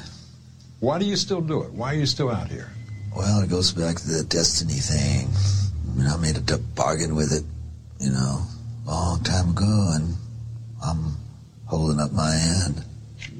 Why 0.80 1.00
do 1.00 1.06
you 1.06 1.16
still 1.16 1.42
do 1.42 1.64
it? 1.64 1.70
Why 1.74 1.84
are 1.84 1.96
you 1.96 2.08
still 2.08 2.30
out 2.30 2.50
here? 2.50 2.72
Well, 3.16 3.44
it 3.44 3.50
goes 3.50 3.72
back 3.72 3.98
to 3.98 4.08
the 4.08 4.24
destiny 4.24 4.80
thing. 4.80 5.30
I 5.30 5.98
mean, 5.98 6.08
I 6.08 6.18
made 6.18 6.38
a 6.38 6.58
bargain 6.76 7.16
with 7.16 7.32
it, 7.32 7.44
you 8.00 8.12
know 8.12 8.57
long 8.92 9.24
time 9.24 9.50
ago, 9.50 9.92
and 9.96 10.16
I'm 10.84 11.16
holding 11.66 12.00
up 12.00 12.12
my 12.12 12.34
end. 12.66 12.84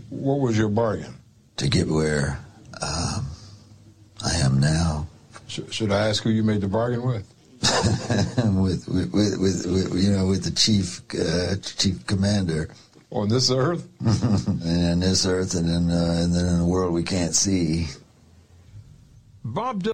What 0.10 0.40
was 0.40 0.58
your 0.58 0.70
bargain? 0.70 1.14
To 1.58 1.68
get 1.68 1.88
where 1.88 2.40
um, 2.82 3.26
I 4.24 4.36
am 4.44 4.60
now. 4.60 5.08
Sh- 5.48 5.62
should 5.72 5.92
I 5.92 6.10
ask 6.10 6.22
who 6.22 6.30
you 6.30 6.44
made 6.44 6.62
the 6.62 6.68
bargain 6.68 7.02
with? 7.02 7.34
with, 8.44 8.88
with, 8.88 9.12
with, 9.14 9.66
with, 9.66 10.04
you 10.04 10.12
know, 10.12 10.28
with 10.28 10.44
the 10.44 10.52
chief 10.52 11.02
uh, 11.16 11.56
chief 11.62 12.06
commander. 12.06 12.70
On 13.10 13.30
this 13.30 13.50
earth? 13.50 13.88
and 14.02 14.62
in 14.62 15.00
this 15.00 15.26
earth, 15.26 15.56
and 15.56 15.68
then 15.68 15.90
uh, 15.90 16.20
and 16.22 16.36
then 16.36 16.46
in 16.46 16.60
the 16.60 16.66
world 16.66 16.94
we 16.94 17.04
can't 17.04 17.34
see. 17.34 17.88
Bob. 19.44 19.84
D- 19.84 19.92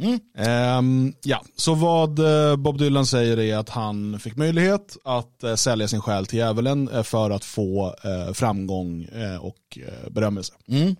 Mm. 0.00 0.78
Um, 0.78 1.14
ja, 1.22 1.42
så 1.56 1.74
vad 1.74 2.18
eh, 2.18 2.56
Bob 2.56 2.78
Dylan 2.78 3.06
säger 3.06 3.38
är 3.38 3.56
att 3.56 3.68
han 3.68 4.18
fick 4.18 4.36
möjlighet 4.36 4.96
att 5.04 5.42
eh, 5.42 5.54
sälja 5.54 5.88
sin 5.88 6.00
själ 6.00 6.26
till 6.26 6.38
djävulen 6.38 6.88
eh, 6.88 7.02
för 7.02 7.30
att 7.30 7.44
få 7.44 7.94
framgång 8.34 9.08
och 9.40 9.78
berömmelse. 10.10 10.52
Mm. 10.68 10.96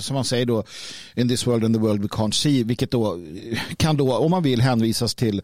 som 0.00 0.14
man 0.14 0.24
säger 0.24 0.46
då, 0.46 0.64
in 1.14 1.28
this 1.28 1.46
world 1.46 1.64
and 1.64 1.74
the 1.74 1.80
world 1.80 2.02
we 2.02 2.08
can't 2.08 2.32
see, 2.32 2.62
vilket 2.62 2.90
då 2.90 3.18
kan 3.76 3.96
då, 3.96 4.16
om 4.16 4.30
man 4.30 4.42
vill, 4.42 4.60
hänvisas 4.60 5.14
till 5.14 5.42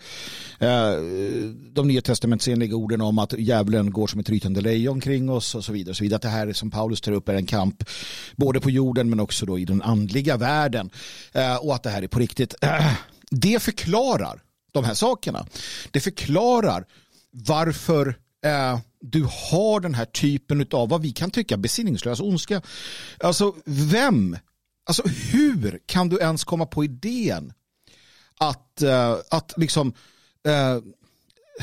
de 1.73 1.89
nya 1.89 2.01
testamentsenliga 2.01 2.77
orden 2.77 3.01
om 3.01 3.19
att 3.19 3.35
djävulen 3.39 3.91
går 3.91 4.07
som 4.07 4.21
ett 4.21 4.31
rytande 4.31 4.61
lejon 4.61 5.01
kring 5.01 5.31
oss 5.31 5.55
och 5.55 5.65
så 5.65 5.73
vidare. 5.73 5.91
Och 5.91 5.97
så 5.97 6.05
vidare. 6.05 6.17
Att 6.17 6.23
det 6.23 6.29
här 6.29 6.53
som 6.53 6.71
Paulus 6.71 7.01
tar 7.01 7.13
upp 7.13 7.29
är 7.29 7.35
en 7.35 7.47
kamp 7.47 7.85
både 8.37 8.61
på 8.61 8.71
jorden 8.71 9.11
men 9.11 9.21
också 9.21 9.47
då 9.47 9.59
i 9.59 9.65
den 9.65 9.83
andliga 9.83 10.37
världen. 10.37 10.91
och 11.61 11.75
att 11.75 11.83
det 11.83 11.91
här 11.91 12.03
är 12.03 12.09
på 12.09 12.19
riktigt 12.19 12.55
det 13.31 13.63
förklarar 13.63 14.43
de 14.73 14.85
här 14.85 14.95
sakerna. 14.95 15.47
Det 15.91 16.01
förklarar 16.01 16.87
varför 17.31 18.19
äh, 18.45 18.79
du 19.01 19.23
har 19.23 19.81
den 19.81 19.95
här 19.95 20.05
typen 20.05 20.67
av 20.71 20.89
vad 20.89 21.03
vi 21.03 21.13
kan 21.13 21.31
tycka 21.31 21.57
besinningslös 21.57 22.21
ondska. 22.21 22.63
Alltså 23.21 23.55
vem, 23.65 24.39
alltså 24.89 25.03
hur 25.09 25.81
kan 25.87 26.09
du 26.09 26.19
ens 26.19 26.45
komma 26.45 26.67
på 26.67 26.85
idén 26.85 27.53
att, 28.39 28.83
äh, 28.83 29.17
att 29.31 29.55
liksom 29.57 29.93
eh, 30.47 30.79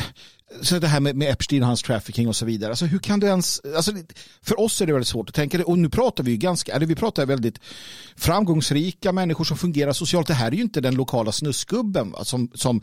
så 0.62 0.80
det 0.80 0.88
här 0.88 1.00
med, 1.00 1.16
med 1.16 1.30
Epstein 1.30 1.62
och 1.62 1.68
hans 1.68 1.82
trafficking 1.82 2.28
och 2.28 2.36
så 2.36 2.46
vidare. 2.46 2.70
Alltså 2.70 2.86
hur 2.86 3.00
kan 3.00 3.20
du 3.20 3.28
ens, 3.28 3.62
alltså, 3.76 3.92
för 4.42 4.60
oss 4.60 4.82
är 4.82 4.86
det 4.86 4.94
väldigt 4.94 5.08
svårt 5.08 5.30
att 5.30 5.36
tänka 5.36 5.58
det. 5.58 5.64
Och 5.64 5.80
nu 5.80 5.90
pratar 5.90 6.24
vi 6.24 6.32
ju 6.32 6.38
ganska, 6.38 6.74
eller 6.74 6.86
vi 6.86 6.96
pratar 6.96 7.26
väldigt 7.26 7.60
framgångsrika 8.16 9.12
människor 9.12 9.44
som 9.44 9.58
fungerar 9.58 9.94
socialt. 9.94 10.28
Det 10.28 10.34
här 10.34 10.48
är 10.48 10.56
ju 10.56 10.62
inte 10.62 10.82
den 10.82 10.96
lokala 10.96 11.32
snusgubben 11.32 12.14
som, 12.24 12.50
som 12.54 12.82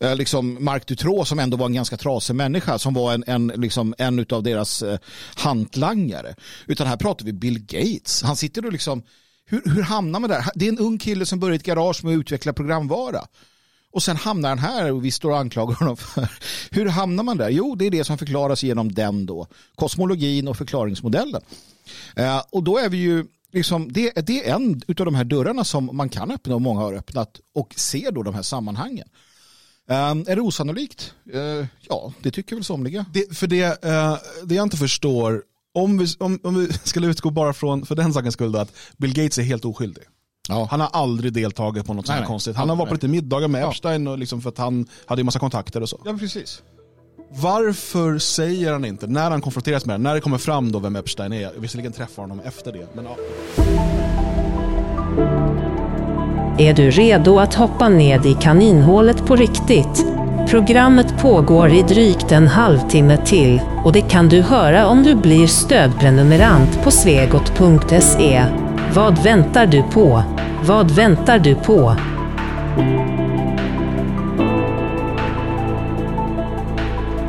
eh, 0.00 0.16
liksom 0.16 0.64
Mark 0.64 0.86
Dutroux 0.86 1.28
som 1.28 1.38
ändå 1.38 1.56
var 1.56 1.66
en 1.66 1.74
ganska 1.74 1.96
trasig 1.96 2.34
människa 2.34 2.78
som 2.78 2.94
var 2.94 3.14
en, 3.14 3.24
en, 3.26 3.46
liksom, 3.46 3.94
en 3.98 4.26
av 4.30 4.42
deras 4.42 4.82
eh, 4.82 4.98
hantlangare. 5.34 6.34
Utan 6.66 6.86
här 6.86 6.96
pratar 6.96 7.24
vi 7.24 7.32
Bill 7.32 7.58
Gates. 7.58 8.22
Han 8.22 8.36
sitter 8.36 8.66
och 8.66 8.72
liksom, 8.72 9.02
hur, 9.46 9.62
hur 9.64 9.82
hamnar 9.82 10.20
man 10.20 10.30
där? 10.30 10.46
Det 10.54 10.64
är 10.64 10.68
en 10.68 10.78
ung 10.78 10.98
kille 10.98 11.26
som 11.26 11.40
börjar 11.40 11.52
i 11.52 11.56
ett 11.56 11.62
garage 11.62 12.04
med 12.04 12.14
att 12.14 12.20
utveckla 12.20 12.52
programvara. 12.52 13.26
Och 13.96 14.02
sen 14.02 14.16
hamnar 14.16 14.48
han 14.48 14.58
här 14.58 14.92
och 14.92 15.04
vi 15.04 15.10
står 15.10 15.30
och 15.30 15.38
anklagar 15.38 15.74
honom 15.74 15.96
för. 15.96 16.28
Hur 16.70 16.86
hamnar 16.86 17.24
man 17.24 17.36
där? 17.36 17.48
Jo, 17.48 17.74
det 17.74 17.86
är 17.86 17.90
det 17.90 18.04
som 18.04 18.18
förklaras 18.18 18.62
genom 18.62 18.92
den 18.92 19.26
då. 19.26 19.46
Kosmologin 19.74 20.48
och 20.48 20.56
förklaringsmodellen. 20.56 21.42
Eh, 22.16 22.42
och 22.50 22.62
då 22.62 22.78
är 22.78 22.88
vi 22.88 22.96
ju 22.96 23.26
liksom, 23.52 23.92
det, 23.92 24.12
det 24.26 24.48
är 24.48 24.54
en 24.54 24.82
av 24.88 24.94
de 24.94 25.14
här 25.14 25.24
dörrarna 25.24 25.64
som 25.64 25.90
man 25.92 26.08
kan 26.08 26.30
öppna 26.30 26.54
och 26.54 26.60
många 26.60 26.80
har 26.80 26.94
öppnat 26.94 27.40
och 27.54 27.74
ser 27.76 28.10
då 28.10 28.22
de 28.22 28.34
här 28.34 28.42
sammanhangen. 28.42 29.08
Um, 29.88 30.24
är 30.28 30.36
det 30.36 30.42
osannolikt? 30.42 31.14
Uh, 31.34 31.66
ja, 31.88 32.12
det 32.22 32.30
tycker 32.30 32.56
väl 32.56 32.64
somliga. 32.64 33.06
Det, 33.12 33.36
för 33.36 33.46
det, 33.46 33.84
uh, 33.84 34.18
det 34.44 34.54
jag 34.54 34.62
inte 34.62 34.76
förstår, 34.76 35.42
om 35.74 35.98
vi, 35.98 36.06
om, 36.18 36.40
om 36.42 36.54
vi 36.54 36.72
skulle 36.84 37.06
utgå 37.06 37.30
bara 37.30 37.52
från, 37.52 37.86
för 37.86 37.94
den 37.94 38.12
sakens 38.12 38.34
skull, 38.34 38.52
då, 38.52 38.58
att 38.58 38.72
Bill 38.96 39.14
Gates 39.14 39.38
är 39.38 39.42
helt 39.42 39.64
oskyldig. 39.64 40.04
Ja. 40.48 40.68
Han 40.70 40.80
har 40.80 40.88
aldrig 40.92 41.32
deltagit 41.32 41.86
på 41.86 41.94
något 41.94 42.06
sånt 42.06 42.26
konstigt. 42.26 42.56
Han 42.56 42.68
har 42.68 42.76
varit 42.76 42.88
på 42.88 42.94
lite 42.94 43.08
middagar 43.08 43.48
med 43.48 43.64
Epstein 43.64 44.06
och 44.06 44.18
liksom 44.18 44.40
för 44.40 44.48
att 44.48 44.58
han 44.58 44.86
hade 45.06 45.22
en 45.22 45.26
massa 45.26 45.38
kontakter 45.38 45.80
och 45.80 45.88
så. 45.88 46.00
Ja, 46.04 46.16
precis. 46.20 46.62
Varför 47.30 48.18
säger 48.18 48.72
han 48.72 48.84
inte, 48.84 49.06
när 49.06 49.30
han 49.30 49.40
konfronteras 49.40 49.86
med 49.86 49.94
det, 50.00 50.02
när 50.02 50.14
det 50.14 50.20
kommer 50.20 50.38
fram 50.38 50.72
då 50.72 50.78
vem 50.78 50.96
Epstein 50.96 51.32
är, 51.32 51.50
visserligen 51.56 51.92
träffar 51.92 52.22
honom 52.22 52.40
efter 52.40 52.72
det, 52.72 52.86
men 52.94 53.04
ja. 53.04 53.16
Är 56.58 56.74
du 56.74 56.90
redo 56.90 57.38
att 57.38 57.54
hoppa 57.54 57.88
ned 57.88 58.26
i 58.26 58.34
kaninhålet 58.34 59.26
på 59.26 59.36
riktigt? 59.36 60.06
Programmet 60.48 61.18
pågår 61.18 61.68
i 61.68 61.82
drygt 61.82 62.32
en 62.32 62.46
halvtimme 62.46 63.26
till 63.26 63.60
och 63.84 63.92
det 63.92 64.00
kan 64.00 64.28
du 64.28 64.42
höra 64.42 64.86
om 64.86 65.02
du 65.02 65.14
blir 65.14 65.46
stödprenumerant 65.46 66.82
på 66.82 66.90
svegot.se. 66.90 68.65
Vad 68.96 69.18
väntar 69.22 69.66
du 69.66 69.82
på? 69.82 70.22
Vad 70.62 70.90
väntar 70.90 71.38
du 71.38 71.54
på? 71.54 71.96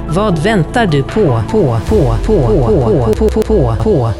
Vad 0.07 0.39
väntar 0.39 0.85
du 0.85 1.03
på? 1.03 1.41
På, 1.51 1.79
på, 1.87 2.15
på, 2.25 2.45
på, 2.47 3.13
på, 3.15 3.29
på, 3.29 3.41
på, 3.41 3.75
på. 3.83 4.11